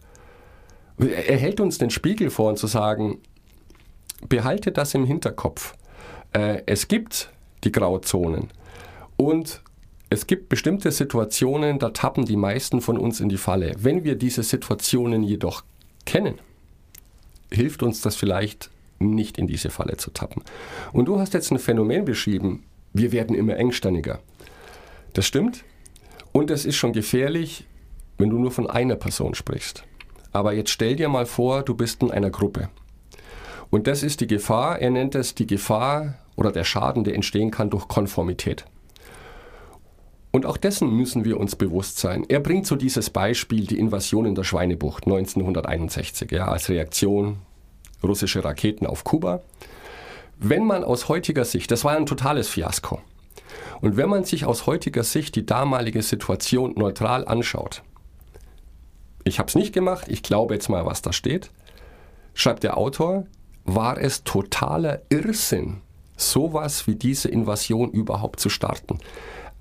er 0.99 1.37
hält 1.37 1.61
uns 1.61 1.79
den 1.79 1.91
Spiegel 1.91 2.31
vor 2.31 2.51
und 2.51 2.59
zu 2.59 2.67
sagen, 2.67 3.19
behalte 4.29 4.73
das 4.73 4.95
im 4.95 5.05
Hinterkopf. 5.05 5.75
Äh, 6.33 6.63
es 6.67 6.89
gibt 6.89 7.31
die 7.65 7.73
Grauzonen 7.73 8.49
und 9.17 9.63
es 10.11 10.27
gibt 10.27 10.49
bestimmte 10.49 10.93
Situationen, 10.93 11.79
da 11.79 11.91
tappen 11.91 12.25
die 12.25 12.37
meisten 12.37 12.81
von 12.81 12.99
uns 12.99 13.21
in 13.21 13.29
die 13.29 13.37
Falle. 13.37 13.75
Wenn 13.79 14.05
wir 14.05 14.15
diese 14.15 14.43
Situationen 14.43 15.23
jedoch 15.23 15.65
kennen, 16.05 16.39
hilft 17.51 17.83
uns 17.83 18.01
das 18.01 18.15
vielleicht 18.15 18.71
nicht 19.01 19.39
in 19.39 19.47
diese 19.47 19.71
Falle 19.71 19.97
zu 19.97 20.11
tappen. 20.11 20.43
Und 20.93 21.07
du 21.07 21.19
hast 21.19 21.35
jetzt 21.35 21.51
ein 21.51 21.59
Phänomen 21.59 22.05
beschrieben, 22.05 22.63
wir 22.93 23.11
werden 23.11 23.35
immer 23.35 23.57
engsterniger. 23.57 24.21
Das 25.15 25.27
stimmt. 25.27 25.65
Und 26.33 26.51
es 26.51 26.65
ist 26.65 26.77
schon 26.77 26.93
gefährlich, 26.93 27.65
wenn 28.19 28.31
du 28.31 28.39
nur 28.39 28.53
von 28.53 28.69
einer 28.69 28.97
Person 28.97 29.35
sprichst. 29.35 29.85
Aber 30.35 30.53
jetzt 30.53 30.70
stell 30.70 30.97
dir 30.97 31.09
mal 31.09 31.27
vor, 31.27 31.62
du 31.62 31.75
bist 31.75 32.03
in 32.03 32.11
einer 32.11 32.31
Gruppe. 32.31 32.68
Und 33.70 33.87
das 33.87 34.03
ist 34.03 34.20
die 34.20 34.27
Gefahr, 34.27 34.81
er 34.81 34.90
nennt 34.90 35.14
es 35.14 35.35
die 35.35 35.47
Gefahr 35.47 36.14
oder 36.37 36.53
der 36.53 36.64
Schaden, 36.64 37.05
der 37.05 37.14
entstehen 37.14 37.51
kann 37.51 37.70
durch 37.70 37.88
Konformität. 37.88 38.64
Und 40.33 40.44
auch 40.44 40.57
dessen 40.57 40.90
müssen 40.90 41.25
wir 41.25 41.38
uns 41.38 41.55
bewusst 41.55 41.99
sein. 41.99 42.25
Er 42.29 42.40
bringt 42.40 42.66
so 42.66 42.75
dieses 42.75 43.11
Beispiel, 43.11 43.66
die 43.66 43.79
Invasion 43.79 44.27
in 44.27 44.35
der 44.35 44.42
Schweinebucht 44.42 45.05
1961, 45.05 46.33
ja, 46.33 46.49
als 46.49 46.68
Reaktion 46.68 47.38
russische 48.03 48.44
Raketen 48.44 48.87
auf 48.87 49.05
Kuba. 49.05 49.40
Wenn 50.40 50.64
man 50.64 50.83
aus 50.83 51.09
heutiger 51.09 51.44
Sicht, 51.44 51.70
das 51.70 51.85
war 51.85 51.97
ein 51.97 52.07
totales 52.07 52.49
Fiasko, 52.49 53.01
und 53.81 53.97
wenn 53.97 54.09
man 54.09 54.25
sich 54.25 54.44
aus 54.44 54.66
heutiger 54.66 55.05
Sicht 55.05 55.37
die 55.37 55.47
damalige 55.47 56.03
Situation 56.03 56.75
neutral 56.77 57.27
anschaut, 57.29 57.83
ich 59.25 59.39
habe 59.39 59.49
es 59.49 59.55
nicht 59.55 59.73
gemacht, 59.73 60.07
ich 60.09 60.23
glaube 60.23 60.55
jetzt 60.55 60.69
mal, 60.69 60.87
was 60.87 61.03
da 61.03 61.13
steht. 61.13 61.51
Schreibt 62.35 62.63
der 62.63 62.77
Autor, 62.77 63.27
war 63.65 63.99
es 63.99 64.25
totaler 64.25 65.03
Irrsinn, 65.09 65.81
sowas 66.17 66.87
wie 66.87 66.95
diese 66.95 67.29
Invasion 67.29 67.91
überhaupt 67.91 68.39
zu 68.41 68.51
starten. 68.51 68.99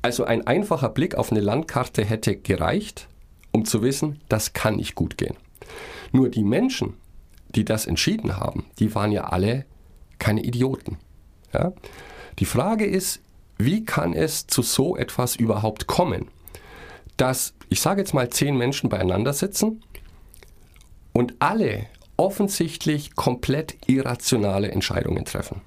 Also 0.02 0.26
ein 0.26 0.46
einfacher 0.46 0.90
Blick 0.90 1.16
auf 1.16 1.32
eine 1.32 1.40
Landkarte 1.40 2.04
hätte 2.04 2.36
gereicht, 2.36 3.08
um 3.52 3.64
zu 3.64 3.82
wissen, 3.82 4.22
das 4.28 4.52
kann 4.54 4.76
nicht 4.76 4.96
gut 4.96 5.18
gehen. 5.18 5.38
Nur 6.12 6.30
die 6.30 6.44
Menschen, 6.44 6.96
die 7.56 7.64
das 7.64 7.86
entschieden 7.86 8.38
haben, 8.38 8.66
die 8.80 8.94
waren 8.96 9.12
ja 9.12 9.26
alle 9.26 9.66
keine 10.20 10.44
Idioten. 10.44 10.98
Ja? 11.54 11.72
Die 12.40 12.46
Frage 12.46 12.86
ist, 12.86 13.22
wie 13.58 13.86
kann 13.86 14.14
es 14.14 14.48
zu 14.48 14.62
so 14.62 14.98
etwas 14.98 15.36
überhaupt 15.36 15.88
kommen? 15.88 16.28
dass, 17.18 17.54
ich 17.74 17.82
sage 17.82 18.02
jetzt 18.02 18.14
mal, 18.14 18.30
zehn 18.30 18.56
Menschen 18.56 18.88
beieinander 18.88 19.34
sitzen 19.34 19.84
und 21.12 21.34
alle 21.40 21.88
offensichtlich 22.18 23.16
komplett 23.16 23.76
irrationale 23.88 24.72
Entscheidungen 24.72 25.26
treffen. 25.26 25.62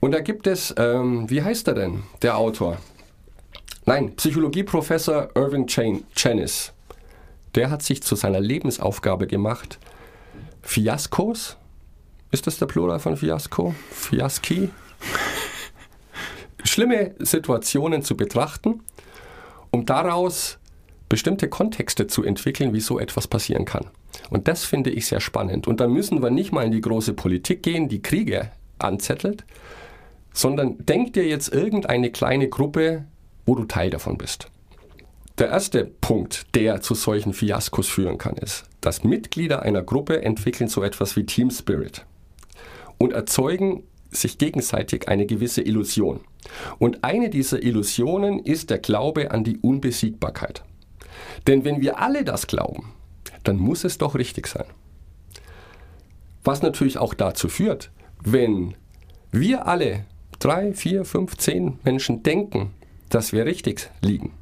Und 0.00 0.12
da 0.12 0.20
gibt 0.20 0.46
es, 0.46 0.74
ähm, 0.78 1.28
wie 1.28 1.42
heißt 1.42 1.68
er 1.68 1.74
denn, 1.74 2.04
der 2.22 2.38
Autor? 2.38 2.78
Nein, 3.84 4.16
Psychologieprofessor 4.16 5.28
Irving 5.34 5.66
Janis. 6.16 6.72
Der 7.54 7.70
hat 7.70 7.82
sich 7.82 8.02
zu 8.02 8.14
seiner 8.14 8.40
Lebensaufgabe 8.40 9.26
gemacht, 9.26 9.78
Fiaskos, 10.62 11.58
ist 12.30 12.46
das 12.46 12.58
der 12.58 12.66
Plural 12.66 13.00
von 13.00 13.18
Fiasko? 13.18 13.74
Fiaski? 13.90 14.70
Schlimme 16.64 17.14
Situationen 17.18 18.02
zu 18.02 18.16
betrachten 18.16 18.80
um 19.76 19.84
daraus 19.84 20.58
bestimmte 21.08 21.48
Kontexte 21.48 22.06
zu 22.06 22.24
entwickeln, 22.24 22.72
wie 22.72 22.80
so 22.80 22.98
etwas 22.98 23.28
passieren 23.28 23.64
kann. 23.64 23.86
Und 24.30 24.48
das 24.48 24.64
finde 24.64 24.90
ich 24.90 25.06
sehr 25.06 25.20
spannend. 25.20 25.66
Und 25.66 25.80
da 25.80 25.86
müssen 25.86 26.22
wir 26.22 26.30
nicht 26.30 26.52
mal 26.52 26.64
in 26.64 26.72
die 26.72 26.80
große 26.80 27.12
Politik 27.12 27.62
gehen, 27.62 27.88
die 27.88 28.02
Kriege 28.02 28.50
anzettelt, 28.78 29.44
sondern 30.32 30.76
denk 30.78 31.14
dir 31.14 31.26
jetzt 31.26 31.52
irgendeine 31.52 32.10
kleine 32.10 32.48
Gruppe, 32.48 33.04
wo 33.46 33.54
du 33.54 33.64
Teil 33.64 33.90
davon 33.90 34.18
bist. 34.18 34.48
Der 35.38 35.48
erste 35.48 35.84
Punkt, 35.84 36.54
der 36.54 36.80
zu 36.80 36.94
solchen 36.94 37.34
Fiaskos 37.34 37.88
führen 37.88 38.18
kann, 38.18 38.36
ist, 38.36 38.64
dass 38.80 39.04
Mitglieder 39.04 39.62
einer 39.62 39.82
Gruppe 39.82 40.22
entwickeln 40.22 40.68
so 40.68 40.82
etwas 40.82 41.14
wie 41.14 41.26
Team 41.26 41.50
Spirit 41.50 42.06
und 42.98 43.12
erzeugen 43.12 43.82
sich 44.10 44.38
gegenseitig 44.38 45.08
eine 45.08 45.26
gewisse 45.26 45.60
Illusion. 45.60 46.20
Und 46.78 47.04
eine 47.04 47.28
dieser 47.28 47.62
Illusionen 47.62 48.38
ist 48.38 48.70
der 48.70 48.78
Glaube 48.78 49.30
an 49.30 49.44
die 49.44 49.58
Unbesiegbarkeit. 49.58 50.62
Denn 51.46 51.64
wenn 51.64 51.80
wir 51.80 51.98
alle 51.98 52.24
das 52.24 52.46
glauben, 52.46 52.92
dann 53.44 53.56
muss 53.56 53.84
es 53.84 53.98
doch 53.98 54.14
richtig 54.14 54.46
sein. 54.46 54.66
Was 56.44 56.62
natürlich 56.62 56.98
auch 56.98 57.14
dazu 57.14 57.48
führt, 57.48 57.90
wenn 58.22 58.74
wir 59.32 59.66
alle 59.66 60.04
drei, 60.38 60.72
vier, 60.72 61.04
fünf, 61.04 61.36
zehn 61.36 61.78
Menschen 61.84 62.22
denken, 62.22 62.70
dass 63.08 63.32
wir 63.32 63.46
richtig 63.46 63.90
liegen, 64.00 64.32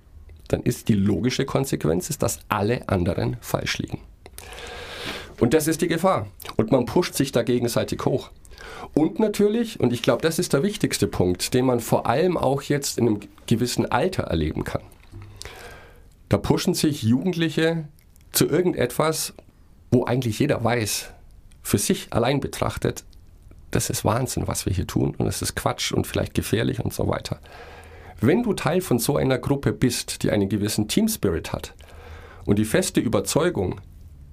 dann 0.49 0.63
ist 0.63 0.89
die 0.89 0.95
logische 0.95 1.45
Konsequenz, 1.45 2.17
dass 2.19 2.41
alle 2.49 2.89
anderen 2.89 3.37
falsch 3.41 3.79
liegen. 3.79 4.01
Und 5.41 5.55
das 5.55 5.67
ist 5.67 5.83
die 5.83 5.89
Gefahr. 5.89 6.29
Und 6.57 6.71
man 6.71 6.87
pusht 6.87 7.15
sich 7.15 7.33
da 7.33 7.43
gegenseitig 7.43 8.05
hoch. 8.05 8.31
Und 8.93 9.19
natürlich, 9.19 9.81
und 9.81 9.93
ich 9.93 10.03
glaube, 10.03 10.23
das 10.23 10.39
ist 10.39 10.53
der 10.53 10.63
wichtigste 10.63 11.07
Punkt, 11.07 11.55
den 11.55 11.67
man 11.67 11.81
vor 11.81 12.07
allem 12.07 12.37
auch 12.37 12.63
jetzt 12.63 12.99
in 12.99 13.09
einem 13.09 13.21
gewissen 13.47 13.91
Alter 13.91 14.25
erleben 14.25 14.65
kann. 14.65 14.83
Da 16.35 16.39
pushen 16.39 16.75
sich 16.75 17.05
Jugendliche 17.05 17.87
zu 18.33 18.49
irgendetwas, 18.49 19.35
wo 19.93 20.05
eigentlich 20.05 20.41
jeder 20.41 20.65
weiß, 20.65 21.13
für 21.63 21.79
sich 21.79 22.13
allein 22.13 22.41
betrachtet, 22.41 23.05
das 23.71 23.89
ist 23.89 24.05
Wahnsinn, 24.05 24.49
was 24.49 24.67
wir 24.67 24.73
hier 24.73 24.89
tun 24.89 25.15
und 25.17 25.29
es 25.29 25.43
ist 25.43 25.55
Quatsch 25.55 25.93
und 25.93 26.09
vielleicht 26.09 26.35
gefährlich 26.35 26.81
und 26.81 26.93
so 26.93 27.07
weiter. 27.07 27.39
Wenn 28.21 28.43
du 28.43 28.53
Teil 28.53 28.81
von 28.81 28.99
so 28.99 29.17
einer 29.17 29.39
Gruppe 29.39 29.73
bist, 29.73 30.25
die 30.25 30.33
einen 30.33 30.49
gewissen 30.49 30.89
Team 30.89 31.07
Spirit 31.07 31.53
hat 31.53 31.73
und 32.47 32.59
die 32.59 32.65
feste 32.65 32.99
Überzeugung, 32.99 33.81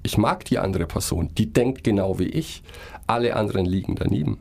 ich 0.01 0.17
mag 0.17 0.43
die 0.45 0.57
andere 0.57 0.87
Person, 0.87 1.29
die 1.35 1.53
denkt 1.53 1.83
genau 1.83 2.17
wie 2.17 2.29
ich, 2.29 2.63
alle 3.05 3.35
anderen 3.35 3.67
liegen 3.67 3.93
daneben, 3.93 4.39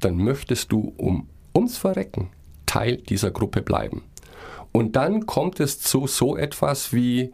dann 0.00 0.16
möchtest 0.16 0.72
du 0.72 0.94
um 0.96 1.28
ums 1.54 1.76
Verrecken 1.76 2.30
Teil 2.64 2.96
dieser 2.96 3.30
Gruppe 3.30 3.60
bleiben. 3.60 4.04
Und 4.76 4.96
dann 4.96 5.26
kommt 5.26 5.60
es 5.60 5.78
zu 5.78 6.08
so 6.08 6.36
etwas 6.36 6.92
wie 6.92 7.30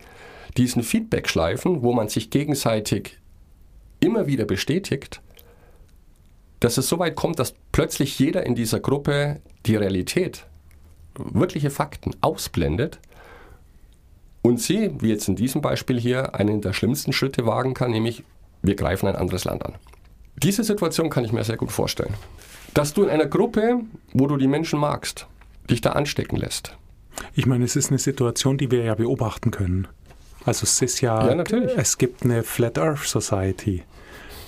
diesen 0.59 0.83
Feedback-Schleifen, 0.83 1.83
wo 1.83 1.95
man 1.95 2.09
sich 2.09 2.29
gegenseitig 2.29 3.17
immer 3.99 4.27
wieder 4.27 4.45
bestätigt, 4.45 5.23
dass 6.61 6.77
es 6.77 6.87
so 6.87 6.99
weit 6.99 7.17
kommt, 7.17 7.39
dass 7.39 7.55
plötzlich 7.73 8.19
jeder 8.19 8.45
in 8.45 8.55
dieser 8.55 8.79
Gruppe 8.79 9.41
die 9.65 9.77
Realität, 9.77 10.47
wirkliche 11.15 11.71
Fakten 11.71 12.15
ausblendet 12.21 12.99
und 14.43 14.61
sie, 14.61 14.91
wie 15.01 15.09
jetzt 15.09 15.27
in 15.27 15.37
diesem 15.37 15.63
Beispiel 15.63 15.99
hier, 15.99 16.35
einen 16.35 16.61
der 16.61 16.75
schlimmsten 16.75 17.15
Schritte 17.15 17.47
wagen 17.47 17.73
kann, 17.73 17.91
nämlich 17.91 18.23
wir 18.61 18.75
greifen 18.75 19.09
ein 19.09 19.17
anderes 19.17 19.45
Land 19.45 19.65
an. 19.65 19.77
Diese 20.37 20.63
Situation 20.63 21.09
kann 21.09 21.25
ich 21.25 21.33
mir 21.33 21.45
sehr 21.45 21.57
gut 21.57 21.73
vorstellen. 21.73 22.13
Dass 22.75 22.93
du 22.93 23.03
in 23.05 23.09
einer 23.09 23.27
Gruppe, 23.27 23.81
wo 24.13 24.27
du 24.27 24.37
die 24.37 24.47
Menschen 24.47 24.79
magst, 24.79 25.27
dich 25.71 25.81
da 25.81 25.93
anstecken 25.93 26.37
lässt. 26.37 26.77
Ich 27.35 27.47
meine, 27.47 27.65
es 27.65 27.77
ist 27.77 27.91
eine 27.91 27.99
Situation, 27.99 28.59
die 28.59 28.71
wir 28.71 28.83
ja 28.85 28.95
beobachten 28.95 29.51
können. 29.51 29.89
Also 30.45 30.65
es 30.65 30.81
ist 30.81 31.01
ja, 31.01 31.27
ja 31.27 31.35
natürlich. 31.35 31.73
es 31.77 31.99
gibt 31.99 32.25
eine 32.25 32.43
Flat 32.43 32.79
Earth 32.79 33.05
Society. 33.05 33.83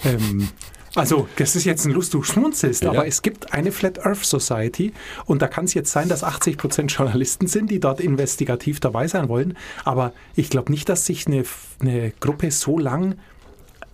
Ähm, 0.05 0.48
also, 0.94 1.27
das 1.37 1.57
ist 1.57 1.64
jetzt 1.64 1.87
ein 1.87 1.92
Lust, 1.92 2.12
du 2.12 2.22
schmunzelst, 2.22 2.83
ja. 2.83 2.90
aber 2.90 3.07
es 3.07 3.22
gibt 3.22 3.55
eine 3.55 3.72
Flat 3.72 4.05
Earth 4.05 4.25
Society 4.25 4.92
und 5.25 5.40
da 5.40 5.48
kann 5.48 5.64
es 5.64 5.72
jetzt 5.75 5.90
sein, 5.90 6.09
dass 6.09 6.22
80 6.22 6.59
Prozent 6.59 6.92
Journalisten 6.92 7.46
sind, 7.46 7.70
die 7.70 7.81
dort 7.81 8.01
investigativ 8.01 8.79
dabei 8.79 9.09
sein 9.09 9.29
wollen. 9.29 9.57
Aber 9.85 10.12
ich 10.35 10.51
glaube 10.51 10.70
nicht, 10.70 10.88
dass 10.88 11.07
sich 11.07 11.27
eine, 11.27 11.44
eine 11.81 12.12
Gruppe 12.20 12.51
so 12.51 12.79
lang 12.79 13.16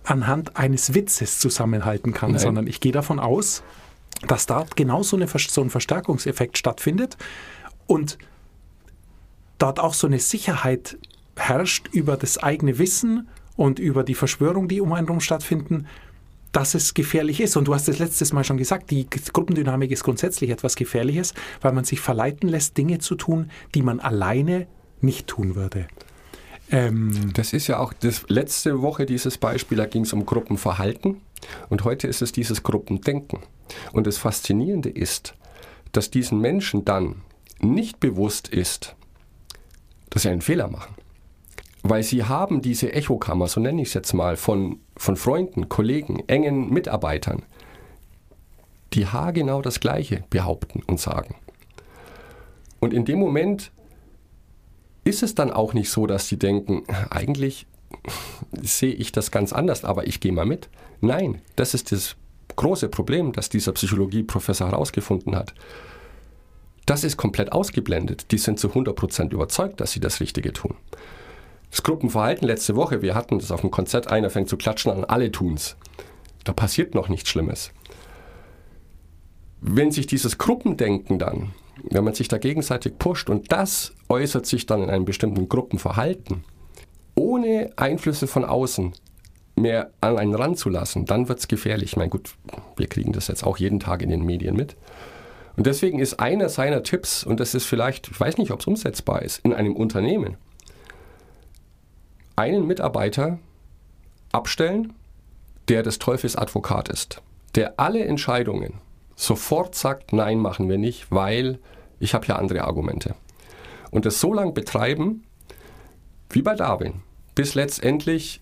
anhand 0.03 0.57
eines 0.57 0.93
Witzes 0.93 1.39
zusammenhalten 1.39 2.13
kann, 2.13 2.31
Nein. 2.31 2.39
sondern 2.39 2.67
ich 2.67 2.81
gehe 2.81 2.91
davon 2.91 3.19
aus, 3.19 3.63
dass 4.27 4.45
dort 4.45 4.75
genau 4.75 5.03
so, 5.03 5.15
eine, 5.15 5.27
so 5.27 5.61
ein 5.61 5.69
Verstärkungseffekt 5.69 6.57
stattfindet 6.57 7.17
und 7.87 8.17
dort 9.59 9.79
auch 9.79 9.93
so 9.93 10.07
eine 10.07 10.19
Sicherheit 10.19 10.97
herrscht 11.35 11.89
über 11.91 12.17
das 12.17 12.37
eigene 12.37 12.79
Wissen 12.79 13.27
und 13.55 13.79
über 13.79 14.03
die 14.03 14.15
Verschwörung, 14.15 14.67
die 14.67 14.81
um 14.81 14.93
einen 14.93 15.07
herum 15.07 15.21
stattfinden, 15.21 15.85
dass 16.51 16.73
es 16.73 16.93
gefährlich 16.93 17.41
ist. 17.41 17.55
Und 17.57 17.67
du 17.67 17.75
hast 17.75 17.87
es 17.87 17.99
letztes 17.99 18.33
Mal 18.33 18.43
schon 18.43 18.57
gesagt, 18.57 18.89
die 18.91 19.07
Gruppendynamik 19.09 19.91
ist 19.91 20.03
grundsätzlich 20.03 20.49
etwas 20.49 20.75
Gefährliches, 20.75 21.33
weil 21.61 21.73
man 21.73 21.83
sich 21.83 21.99
verleiten 21.99 22.49
lässt, 22.49 22.77
Dinge 22.77 22.99
zu 22.99 23.15
tun, 23.15 23.51
die 23.75 23.81
man 23.81 23.99
alleine 23.99 24.67
nicht 25.01 25.27
tun 25.27 25.55
würde. 25.55 25.87
Ähm 26.71 27.31
das 27.33 27.53
ist 27.53 27.67
ja 27.67 27.79
auch 27.79 27.93
das 27.93 28.25
letzte 28.27 28.81
Woche 28.81 29.05
dieses 29.05 29.37
Beispiel, 29.37 29.77
da 29.77 29.85
ging 29.85 30.03
es 30.03 30.13
um 30.13 30.25
Gruppenverhalten 30.25 31.21
und 31.69 31.83
heute 31.83 32.07
ist 32.07 32.21
es 32.21 32.31
dieses 32.31 32.63
Gruppendenken. 32.63 33.39
Und 33.91 34.07
das 34.07 34.17
Faszinierende 34.17 34.89
ist, 34.89 35.35
dass 35.91 36.11
diesen 36.11 36.39
Menschen 36.39 36.85
dann 36.85 37.21
nicht 37.59 37.99
bewusst 37.99 38.47
ist, 38.47 38.95
dass 40.09 40.23
sie 40.23 40.29
einen 40.29 40.41
Fehler 40.41 40.67
machen. 40.67 40.95
Weil 41.83 42.03
sie 42.03 42.25
haben 42.25 42.61
diese 42.61 42.93
Echokammer, 42.93 43.47
so 43.47 43.61
nenne 43.61 43.81
ich 43.81 43.89
es 43.89 43.93
jetzt 43.93 44.13
mal, 44.13 44.35
von, 44.35 44.79
von 44.97 45.15
Freunden, 45.15 45.69
Kollegen, 45.69 46.23
engen 46.27 46.69
Mitarbeitern, 46.69 47.43
die 48.93 49.07
haargenau 49.07 49.61
das 49.61 49.79
Gleiche 49.79 50.23
behaupten 50.29 50.81
und 50.87 50.99
sagen. 50.99 51.35
Und 52.79 52.93
in 52.93 53.05
dem 53.05 53.19
Moment 53.19 53.71
ist 55.03 55.23
es 55.23 55.35
dann 55.35 55.51
auch 55.51 55.73
nicht 55.73 55.89
so, 55.89 56.07
dass 56.07 56.27
sie 56.27 56.37
denken, 56.37 56.83
eigentlich 57.09 57.65
sehe 58.61 58.93
ich 58.93 59.11
das 59.11 59.31
ganz 59.31 59.53
anders, 59.53 59.83
aber 59.83 60.07
ich 60.07 60.19
gehe 60.19 60.31
mal 60.31 60.45
mit. 60.45 60.69
Nein, 61.01 61.41
das 61.55 61.73
ist 61.73 61.91
das 61.91 62.15
große 62.55 62.89
Problem, 62.89 63.31
das 63.31 63.49
dieser 63.49 63.71
Psychologieprofessor 63.71 64.69
herausgefunden 64.69 65.35
hat. 65.35 65.53
Das 66.89 67.03
ist 67.03 67.17
komplett 67.17 67.51
ausgeblendet. 67.51 68.31
Die 68.31 68.39
sind 68.39 68.57
zu 68.57 68.69
100% 68.69 69.31
überzeugt, 69.31 69.79
dass 69.79 69.91
sie 69.91 69.99
das 69.99 70.21
Richtige 70.21 70.53
tun. 70.53 70.73
Das 71.69 71.83
Gruppenverhalten 71.83 72.47
letzte 72.47 72.75
Woche, 72.75 73.03
wir 73.03 73.13
hatten 73.13 73.37
das 73.37 73.51
auf 73.51 73.61
dem 73.61 73.69
Konzert, 73.69 74.07
einer 74.07 74.31
fängt 74.31 74.49
zu 74.49 74.57
klatschen 74.57 74.91
an, 74.91 75.05
alle 75.05 75.31
tun's. 75.31 75.75
Da 76.45 76.51
passiert 76.51 76.95
noch 76.95 77.07
nichts 77.07 77.29
Schlimmes. 77.29 77.69
Wenn 79.61 79.91
sich 79.91 80.07
dieses 80.07 80.39
Gruppendenken 80.39 81.19
dann, 81.19 81.51
wenn 81.83 82.03
man 82.03 82.15
sich 82.15 82.27
da 82.27 82.39
gegenseitig 82.39 82.97
pusht 82.97 83.29
und 83.29 83.51
das 83.51 83.93
äußert 84.07 84.47
sich 84.47 84.65
dann 84.65 84.81
in 84.81 84.89
einem 84.89 85.05
bestimmten 85.05 85.47
Gruppenverhalten, 85.47 86.43
ohne 87.13 87.71
Einflüsse 87.75 88.25
von 88.25 88.45
außen 88.45 88.93
mehr 89.55 89.91
an 90.01 90.17
einen 90.17 90.33
ranzulassen, 90.33 91.05
dann 91.05 91.29
wird 91.29 91.37
es 91.37 91.47
gefährlich. 91.47 91.91
Ich 91.91 91.97
meine, 91.97 92.09
gut, 92.09 92.33
wir 92.77 92.87
kriegen 92.87 93.13
das 93.13 93.27
jetzt 93.27 93.43
auch 93.43 93.57
jeden 93.57 93.79
Tag 93.79 94.01
in 94.01 94.09
den 94.09 94.25
Medien 94.25 94.55
mit. 94.55 94.75
Und 95.59 95.67
deswegen 95.67 95.99
ist 95.99 96.21
einer 96.21 96.47
seiner 96.47 96.83
Tipps, 96.83 97.25
und 97.25 97.41
das 97.41 97.53
ist 97.53 97.65
vielleicht, 97.65 98.07
ich 98.07 98.17
weiß 98.17 98.37
nicht, 98.37 98.51
ob 98.51 98.61
es 98.61 98.67
umsetzbar 98.67 99.23
ist, 99.23 99.39
in 99.39 99.53
einem 99.53 99.75
Unternehmen, 99.75 100.37
einen 102.37 102.65
Mitarbeiter 102.65 103.39
abstellen, 104.31 104.93
der 105.67 105.83
des 105.83 105.99
Teufels 105.99 106.37
Advokat 106.37 106.87
ist, 106.87 107.21
der 107.55 107.77
alle 107.77 108.05
Entscheidungen 108.05 108.75
sofort 109.17 109.75
sagt, 109.75 110.13
nein, 110.13 110.39
machen 110.39 110.69
wir 110.69 110.77
nicht, 110.77 111.11
weil 111.11 111.59
ich 111.99 112.13
habe 112.13 112.25
ja 112.27 112.37
andere 112.37 112.63
Argumente. 112.63 113.15
Und 113.91 114.05
das 114.05 114.21
so 114.21 114.33
lange 114.33 114.53
betreiben, 114.53 115.25
wie 116.29 116.41
bei 116.41 116.55
Darwin, 116.55 117.01
bis 117.35 117.53
letztendlich 117.53 118.39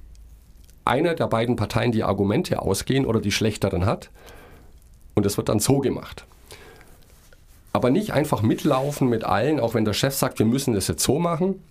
einer 0.86 1.16
der 1.16 1.26
beiden 1.26 1.56
Parteien 1.56 1.92
die 1.92 2.04
Argumente 2.04 2.62
ausgehen 2.62 3.08
oder 3.08 3.22
die 3.22 3.32
schlechteren 3.32 3.88
hat. 3.88 4.12
Und 5.16 5.26
das 5.26 5.38
wird 5.38 5.50
dann 5.50 5.58
so 5.58 5.80
gemacht. 5.80 6.28
Aber 7.78 7.92
nicht 7.92 8.12
einfach 8.12 8.42
mitlaufen 8.42 9.08
mit 9.08 9.24
allen, 9.24 9.60
auch 9.60 9.76
wenn 9.76 9.86
der 9.86 9.94
Chef 9.94 10.16
sagt, 10.16 10.40
wir 10.40 10.48
müssen 10.48 10.74
das 10.74 10.88
jetzt 10.88 11.04
so 11.04 11.20
machen, 11.20 11.62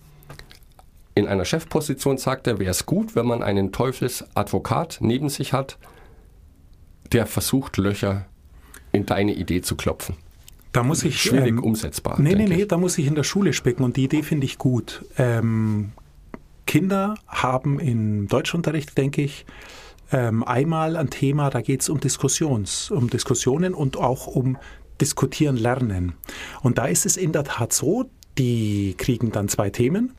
in 1.16 1.26
einer 1.26 1.44
Chefposition 1.44 2.16
sagt 2.16 2.46
er, 2.46 2.60
wäre 2.60 2.70
es 2.70 2.86
gut, 2.86 3.16
wenn 3.16 3.26
man 3.26 3.42
einen 3.42 3.72
Teufelsadvokat 3.72 4.98
neben 5.00 5.28
sich 5.30 5.52
hat, 5.52 5.78
der 7.10 7.26
versucht, 7.26 7.76
Löcher 7.76 8.24
in 8.92 9.04
deine 9.04 9.34
Idee 9.34 9.62
zu 9.62 9.74
klopfen. 9.74 10.14
Da 10.70 10.84
muss 10.84 11.02
ich. 11.02 11.20
Schwierig 11.20 11.48
ähm, 11.48 11.64
umsetzbar. 11.64 12.20
Nee, 12.20 12.36
nee, 12.36 12.46
nee, 12.46 12.66
da 12.66 12.78
muss 12.78 12.96
ich 12.98 13.08
in 13.08 13.16
der 13.16 13.24
Schule 13.24 13.52
spicken 13.52 13.82
und 13.82 13.96
die 13.96 14.04
Idee 14.04 14.22
finde 14.22 14.44
ich 14.44 14.58
gut. 14.58 15.04
Ähm, 15.18 15.90
Kinder 16.68 17.16
haben 17.26 17.80
im 17.80 18.28
Deutschunterricht, 18.28 18.96
denke 18.96 19.22
ich, 19.22 19.44
ähm, 20.12 20.44
einmal 20.44 20.94
ein 20.94 21.10
Thema, 21.10 21.50
da 21.50 21.62
geht 21.62 21.80
es 21.80 21.88
um 21.88 21.98
Diskussions, 21.98 22.92
um 22.92 23.10
Diskussionen 23.10 23.74
und 23.74 23.96
auch 23.96 24.28
um 24.28 24.56
Diskutieren 25.00 25.56
lernen. 25.56 26.14
Und 26.62 26.78
da 26.78 26.86
ist 26.86 27.06
es 27.06 27.16
in 27.16 27.32
der 27.32 27.44
Tat 27.44 27.72
so, 27.72 28.08
die 28.38 28.94
kriegen 28.98 29.32
dann 29.32 29.48
zwei 29.48 29.70
Themen 29.70 30.12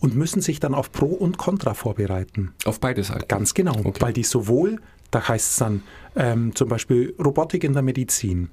und 0.00 0.16
müssen 0.16 0.42
sich 0.42 0.58
dann 0.58 0.74
auf 0.74 0.90
Pro 0.90 1.06
und 1.06 1.38
Contra 1.38 1.74
vorbereiten. 1.74 2.52
Auf 2.64 2.80
beide 2.80 3.04
Seiten? 3.04 3.28
Ganz 3.28 3.54
genau, 3.54 3.78
okay. 3.84 4.00
weil 4.00 4.12
die 4.12 4.24
sowohl, 4.24 4.80
da 5.10 5.28
heißt 5.28 5.52
es 5.52 5.56
dann 5.58 5.82
ähm, 6.16 6.54
zum 6.54 6.68
Beispiel 6.68 7.14
Robotik 7.22 7.64
in 7.64 7.72
der 7.72 7.82
Medizin. 7.82 8.50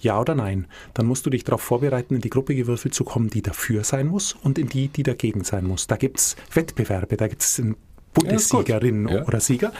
Ja 0.00 0.20
oder 0.20 0.34
nein? 0.34 0.66
Dann 0.94 1.06
musst 1.06 1.26
du 1.26 1.30
dich 1.30 1.44
darauf 1.44 1.62
vorbereiten, 1.62 2.14
in 2.14 2.20
die 2.20 2.30
Gruppe 2.30 2.54
gewürfelt 2.54 2.94
zu 2.94 3.04
kommen, 3.04 3.30
die 3.30 3.42
dafür 3.42 3.84
sein 3.84 4.08
muss 4.08 4.34
und 4.42 4.58
in 4.58 4.68
die, 4.68 4.88
die 4.88 5.02
dagegen 5.02 5.44
sein 5.44 5.64
muss. 5.66 5.86
Da 5.86 5.96
gibt 5.96 6.18
es 6.18 6.36
Wettbewerbe, 6.52 7.16
da 7.16 7.28
gibt 7.28 7.42
es 7.42 7.60
eine 7.60 7.76
Bundessiegerin 8.14 9.08
ja, 9.08 9.16
ja. 9.16 9.26
oder 9.26 9.40
Sieger. 9.40 9.72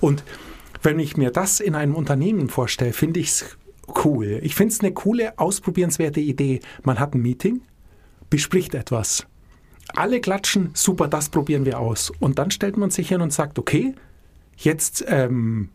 Und 0.00 0.24
wenn 0.82 0.98
ich 0.98 1.16
mir 1.16 1.30
das 1.30 1.60
in 1.60 1.74
einem 1.74 1.94
Unternehmen 1.94 2.48
vorstelle, 2.48 2.92
finde 2.92 3.20
ich 3.20 3.28
es 3.28 3.56
cool. 4.04 4.40
Ich 4.42 4.54
finde 4.54 4.72
es 4.72 4.80
eine 4.80 4.92
coole, 4.92 5.38
ausprobierenswerte 5.38 6.20
Idee. 6.20 6.60
Man 6.82 6.98
hat 6.98 7.14
ein 7.14 7.22
Meeting, 7.22 7.62
bespricht 8.30 8.74
etwas 8.74 9.26
alle 9.94 10.20
klatschen, 10.20 10.70
super, 10.74 11.08
das 11.08 11.28
probieren 11.28 11.64
wir 11.64 11.78
aus. 11.78 12.12
Und 12.20 12.38
dann 12.38 12.50
stellt 12.50 12.76
man 12.76 12.90
sich 12.90 13.08
hin 13.08 13.20
und 13.20 13.32
sagt, 13.32 13.58
okay, 13.58 13.94
jetzt 14.56 15.04
ähm, 15.06 15.68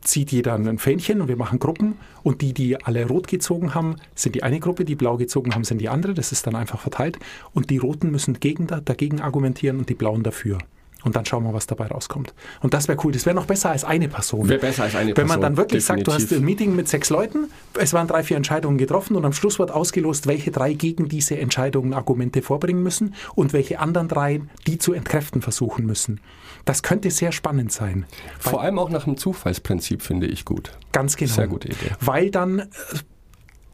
zieht 0.00 0.32
jeder 0.32 0.54
ein 0.54 0.78
Fähnchen 0.78 1.20
und 1.20 1.28
wir 1.28 1.36
machen 1.36 1.58
Gruppen. 1.58 1.94
Und 2.22 2.40
die, 2.40 2.52
die 2.52 2.82
alle 2.82 3.06
rot 3.06 3.26
gezogen 3.26 3.74
haben, 3.74 3.96
sind 4.14 4.34
die 4.34 4.42
eine 4.42 4.60
Gruppe, 4.60 4.84
die 4.84 4.94
blau 4.94 5.16
gezogen 5.16 5.54
haben, 5.54 5.64
sind 5.64 5.78
die 5.78 5.88
andere. 5.88 6.14
Das 6.14 6.32
ist 6.32 6.46
dann 6.46 6.56
einfach 6.56 6.80
verteilt. 6.80 7.18
Und 7.52 7.70
die 7.70 7.78
Roten 7.78 8.10
müssen 8.10 8.38
gegen, 8.38 8.66
dagegen 8.66 9.20
argumentieren 9.20 9.78
und 9.78 9.88
die 9.88 9.94
Blauen 9.94 10.22
dafür. 10.22 10.58
Und 11.04 11.16
dann 11.16 11.24
schauen 11.24 11.44
wir, 11.44 11.52
was 11.52 11.66
dabei 11.66 11.86
rauskommt. 11.86 12.34
Und 12.60 12.74
das 12.74 12.88
wäre 12.88 12.98
cool. 13.04 13.12
Das 13.12 13.26
wäre 13.26 13.34
noch 13.34 13.46
besser 13.46 13.70
als 13.70 13.84
eine 13.84 14.08
Person. 14.08 14.48
Wäre 14.48 14.60
besser 14.60 14.84
als 14.84 14.94
eine 14.94 15.14
Person. 15.14 15.16
Wenn 15.16 15.26
man 15.28 15.40
dann 15.40 15.56
wirklich 15.56 15.84
definitiv. 15.84 16.12
sagt, 16.12 16.30
du 16.30 16.32
hast 16.32 16.32
ein 16.32 16.44
Meeting 16.44 16.76
mit 16.76 16.88
sechs 16.88 17.10
Leuten, 17.10 17.48
es 17.78 17.92
waren 17.92 18.06
drei, 18.06 18.22
vier 18.22 18.36
Entscheidungen 18.36 18.78
getroffen 18.78 19.16
und 19.16 19.24
am 19.24 19.32
Schluss 19.32 19.58
wird 19.58 19.70
ausgelost, 19.70 20.26
welche 20.26 20.50
drei 20.50 20.72
gegen 20.74 21.08
diese 21.08 21.38
Entscheidungen 21.38 21.94
Argumente 21.94 22.42
vorbringen 22.42 22.82
müssen 22.82 23.14
und 23.34 23.52
welche 23.52 23.80
anderen 23.80 24.08
drei 24.08 24.40
die 24.66 24.78
zu 24.78 24.92
entkräften 24.92 25.42
versuchen 25.42 25.86
müssen. 25.86 26.20
Das 26.64 26.82
könnte 26.82 27.10
sehr 27.10 27.32
spannend 27.32 27.72
sein. 27.72 28.06
Vor 28.38 28.60
allem 28.62 28.78
auch 28.78 28.90
nach 28.90 29.04
dem 29.04 29.16
Zufallsprinzip 29.16 30.02
finde 30.02 30.26
ich 30.26 30.44
gut. 30.44 30.72
Ganz 30.92 31.16
genau. 31.16 31.32
Sehr 31.32 31.48
gute 31.48 31.68
Idee. 31.68 31.90
Weil 32.00 32.30
dann 32.30 32.60
äh, 32.60 32.66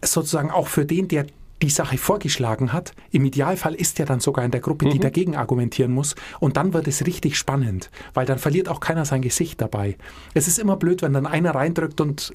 sozusagen 0.02 0.50
auch 0.50 0.68
für 0.68 0.86
den, 0.86 1.08
der 1.08 1.26
die 1.62 1.70
Sache 1.70 1.98
vorgeschlagen 1.98 2.72
hat. 2.72 2.92
Im 3.10 3.24
Idealfall 3.24 3.74
ist 3.74 3.98
er 3.98 4.06
dann 4.06 4.20
sogar 4.20 4.44
in 4.44 4.50
der 4.50 4.60
Gruppe, 4.60 4.88
die 4.88 4.98
mhm. 4.98 5.02
dagegen 5.02 5.36
argumentieren 5.36 5.92
muss. 5.92 6.14
Und 6.40 6.56
dann 6.56 6.72
wird 6.72 6.86
es 6.86 7.06
richtig 7.06 7.36
spannend, 7.36 7.90
weil 8.14 8.26
dann 8.26 8.38
verliert 8.38 8.68
auch 8.68 8.80
keiner 8.80 9.04
sein 9.04 9.22
Gesicht 9.22 9.60
dabei. 9.60 9.96
Es 10.34 10.48
ist 10.48 10.58
immer 10.58 10.76
blöd, 10.76 11.02
wenn 11.02 11.12
dann 11.12 11.26
einer 11.26 11.54
reindrückt 11.54 12.00
und 12.00 12.32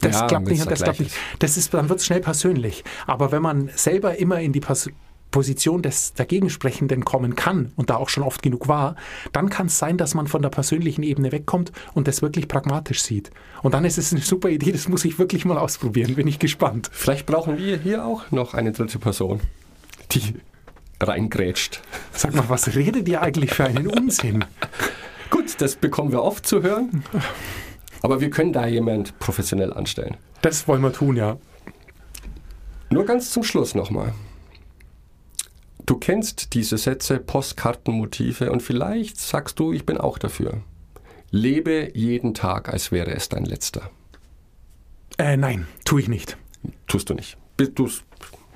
das 0.00 0.20
ja, 0.20 0.26
klappt 0.26 0.48
nicht 0.48 0.62
und 0.62 0.70
das 0.70 0.82
klappt 0.82 1.00
nicht. 1.00 1.14
Das 1.38 1.56
ist, 1.56 1.72
dann 1.74 1.88
wird 1.88 2.00
es 2.00 2.06
schnell 2.06 2.20
persönlich. 2.20 2.82
Aber 3.06 3.30
wenn 3.30 3.42
man 3.42 3.70
selber 3.74 4.18
immer 4.18 4.40
in 4.40 4.52
die 4.52 4.60
Pers 4.60 4.90
Position 5.32 5.82
des 5.82 6.14
Dagegensprechenden 6.14 7.04
kommen 7.04 7.34
kann 7.34 7.72
und 7.74 7.90
da 7.90 7.96
auch 7.96 8.08
schon 8.08 8.22
oft 8.22 8.42
genug 8.42 8.68
war, 8.68 8.94
dann 9.32 9.50
kann 9.50 9.66
es 9.66 9.78
sein, 9.78 9.98
dass 9.98 10.14
man 10.14 10.28
von 10.28 10.42
der 10.42 10.50
persönlichen 10.50 11.02
Ebene 11.02 11.32
wegkommt 11.32 11.72
und 11.94 12.06
das 12.06 12.22
wirklich 12.22 12.46
pragmatisch 12.46 13.02
sieht. 13.02 13.32
Und 13.62 13.74
dann 13.74 13.84
ist 13.84 13.98
es 13.98 14.12
eine 14.12 14.22
super 14.22 14.48
Idee, 14.48 14.70
das 14.70 14.88
muss 14.88 15.04
ich 15.04 15.18
wirklich 15.18 15.44
mal 15.44 15.58
ausprobieren, 15.58 16.14
bin 16.14 16.28
ich 16.28 16.38
gespannt. 16.38 16.88
Vielleicht 16.92 17.26
brauchen 17.26 17.58
wir 17.58 17.78
hier 17.78 18.04
auch 18.04 18.30
noch 18.30 18.54
eine 18.54 18.70
dritte 18.70 19.00
Person, 19.00 19.40
die 20.12 20.34
reingrätscht. 21.00 21.80
Sag 22.12 22.34
mal, 22.34 22.48
was 22.48 22.76
redet 22.76 23.08
ihr 23.08 23.22
eigentlich 23.22 23.52
für 23.52 23.64
einen 23.64 23.88
Unsinn? 23.88 24.44
Gut, 25.30 25.60
das 25.60 25.74
bekommen 25.74 26.12
wir 26.12 26.22
oft 26.22 26.46
zu 26.46 26.62
hören. 26.62 27.02
Aber 28.02 28.20
wir 28.20 28.30
können 28.30 28.52
da 28.52 28.66
jemand 28.66 29.18
professionell 29.18 29.72
anstellen. 29.72 30.16
Das 30.42 30.68
wollen 30.68 30.82
wir 30.82 30.92
tun, 30.92 31.16
ja. 31.16 31.38
Nur 32.90 33.06
ganz 33.06 33.30
zum 33.30 33.42
Schluss 33.42 33.74
nochmal. 33.74 34.12
Du 35.86 35.96
kennst 35.96 36.54
diese 36.54 36.78
Sätze, 36.78 37.18
Postkartenmotive 37.18 38.52
und 38.52 38.62
vielleicht 38.62 39.18
sagst 39.18 39.58
du, 39.58 39.72
ich 39.72 39.84
bin 39.84 39.98
auch 39.98 40.18
dafür. 40.18 40.62
Lebe 41.30 41.90
jeden 41.94 42.34
Tag, 42.34 42.68
als 42.68 42.92
wäre 42.92 43.10
es 43.12 43.28
dein 43.28 43.44
letzter. 43.44 43.90
Äh, 45.18 45.36
nein, 45.36 45.66
tue 45.84 46.00
ich 46.00 46.08
nicht. 46.08 46.36
Tust 46.86 47.10
du 47.10 47.14
nicht. 47.14 47.36
Bist 47.56 47.78
du 47.78 47.88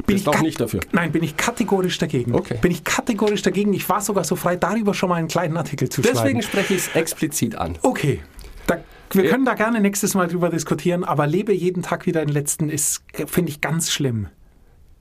bist 0.04 0.28
auch 0.28 0.40
nicht 0.40 0.60
dafür? 0.60 0.80
Nein, 0.92 1.10
bin 1.10 1.22
ich 1.22 1.36
kategorisch 1.36 1.98
dagegen. 1.98 2.34
Okay. 2.34 2.58
Bin 2.60 2.70
ich 2.70 2.84
kategorisch 2.84 3.42
dagegen. 3.42 3.72
Ich 3.72 3.88
war 3.88 4.00
sogar 4.00 4.24
so 4.24 4.36
frei, 4.36 4.56
darüber 4.56 4.94
schon 4.94 5.08
mal 5.08 5.16
einen 5.16 5.28
kleinen 5.28 5.56
Artikel 5.56 5.88
zu 5.88 6.02
Deswegen 6.02 6.18
schreiben. 6.18 6.40
Deswegen 6.40 6.42
spreche 6.42 6.74
ich 6.74 6.80
es 6.80 6.94
explizit 6.94 7.54
an. 7.56 7.78
Okay. 7.82 8.20
Da, 8.66 8.78
wir 9.12 9.24
ja. 9.24 9.30
können 9.30 9.44
da 9.44 9.54
gerne 9.54 9.80
nächstes 9.80 10.14
Mal 10.14 10.28
drüber 10.28 10.50
diskutieren, 10.50 11.02
aber 11.02 11.26
lebe 11.26 11.52
jeden 11.52 11.82
Tag 11.82 12.06
wie 12.06 12.12
dein 12.12 12.28
letzten 12.28 12.68
ist, 12.68 13.02
finde 13.26 13.50
ich, 13.50 13.60
ganz 13.60 13.90
schlimm. 13.90 14.28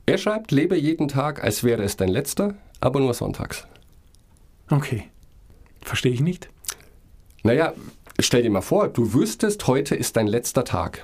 Er 0.06 0.18
schreibt, 0.18 0.52
lebe 0.52 0.76
jeden 0.78 1.08
Tag, 1.08 1.44
als 1.44 1.64
wäre 1.64 1.84
es 1.84 1.98
dein 1.98 2.10
letzter, 2.10 2.54
aber 2.80 3.00
nur 3.00 3.14
sonntags. 3.14 3.66
Okay. 4.70 5.04
Verstehe 5.82 6.12
ich 6.12 6.22
nicht. 6.22 6.50
Naja, 7.44 7.74
stell 8.20 8.44
dir 8.44 8.50
mal 8.50 8.62
vor, 8.62 8.88
du 8.88 9.14
wüsstest, 9.14 9.66
heute 9.68 9.96
ist 9.96 10.16
dein 10.18 10.28
letzter 10.28 10.64
Tag. 10.64 11.04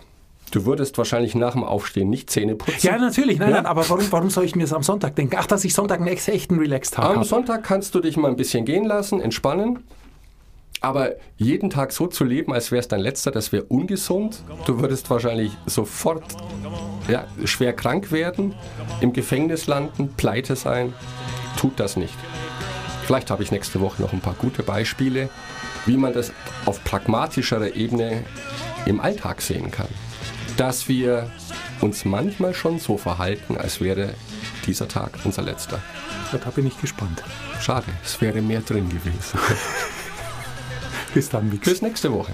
Du 0.51 0.65
würdest 0.65 0.97
wahrscheinlich 0.97 1.33
nach 1.33 1.53
dem 1.53 1.63
Aufstehen 1.63 2.09
nicht 2.09 2.29
Zähne 2.29 2.55
putzen. 2.55 2.85
Ja, 2.85 2.97
natürlich. 2.97 3.39
Nein, 3.39 3.49
Ja. 3.51 3.55
nein, 3.57 3.65
aber 3.65 3.87
warum, 3.89 4.11
warum 4.11 4.29
soll 4.29 4.43
ich 4.43 4.55
mir 4.55 4.63
das 4.63 4.73
am 4.73 4.83
Sonntag 4.83 5.15
denken? 5.15 5.35
Ach, 5.39 5.45
dass 5.47 5.63
ich 5.63 5.73
Sonntag 5.73 5.99
einen 5.99 6.07
ex- 6.09 6.27
echten 6.27 6.57
Relax-Tag 6.59 7.05
Am 7.05 7.15
habe. 7.17 7.25
Sonntag 7.25 7.63
kannst 7.63 7.95
du 7.95 8.01
dich 8.01 8.17
mal 8.17 8.27
ein 8.27 8.35
bisschen 8.35 8.65
gehen 8.65 8.83
lassen, 8.85 9.21
entspannen. 9.21 9.79
Aber 10.83 11.11
jeden 11.37 11.69
Tag 11.69 11.91
so 11.91 12.07
zu 12.07 12.23
leben, 12.23 12.51
als 12.51 12.71
wäre 12.71 12.79
es 12.79 12.87
dein 12.87 13.01
letzter, 13.01 13.29
das 13.29 13.51
wäre 13.51 13.63
ungesund. 13.65 14.43
Du 14.65 14.79
würdest 14.81 15.11
wahrscheinlich 15.11 15.51
sofort 15.67 16.23
ja, 17.07 17.27
schwer 17.45 17.73
krank 17.73 18.11
werden, 18.11 18.55
im 18.99 19.13
Gefängnis 19.13 19.67
landen, 19.67 20.11
pleite 20.17 20.55
sein. 20.55 20.93
Tut 21.55 21.79
das 21.79 21.97
nicht. 21.97 22.15
Vielleicht 23.05 23.29
habe 23.29 23.43
ich 23.43 23.51
nächste 23.51 23.79
Woche 23.79 24.01
noch 24.01 24.11
ein 24.11 24.21
paar 24.21 24.33
gute 24.33 24.63
Beispiele, 24.63 25.29
wie 25.85 25.97
man 25.97 26.13
das 26.13 26.31
auf 26.65 26.83
pragmatischerer 26.83 27.75
Ebene 27.75 28.23
im 28.87 28.99
Alltag 28.99 29.41
sehen 29.41 29.69
kann. 29.69 29.89
Dass 30.57 30.87
wir 30.87 31.29
uns 31.79 32.05
manchmal 32.05 32.55
schon 32.55 32.79
so 32.79 32.97
verhalten, 32.97 33.55
als 33.55 33.81
wäre 33.81 34.15
dieser 34.65 34.87
Tag 34.87 35.19
unser 35.25 35.43
letzter. 35.43 35.79
Da 36.31 36.49
bin 36.49 36.65
ich 36.65 36.79
gespannt. 36.81 37.23
Schade, 37.59 37.87
es 38.03 38.19
wäre 38.19 38.41
mehr 38.41 38.61
drin 38.61 38.89
gewesen. 38.89 39.39
Bis 41.13 41.29
dann, 41.29 41.49
Mix. 41.49 41.67
Bis 41.67 41.81
nächste 41.81 42.11
Woche. 42.13 42.31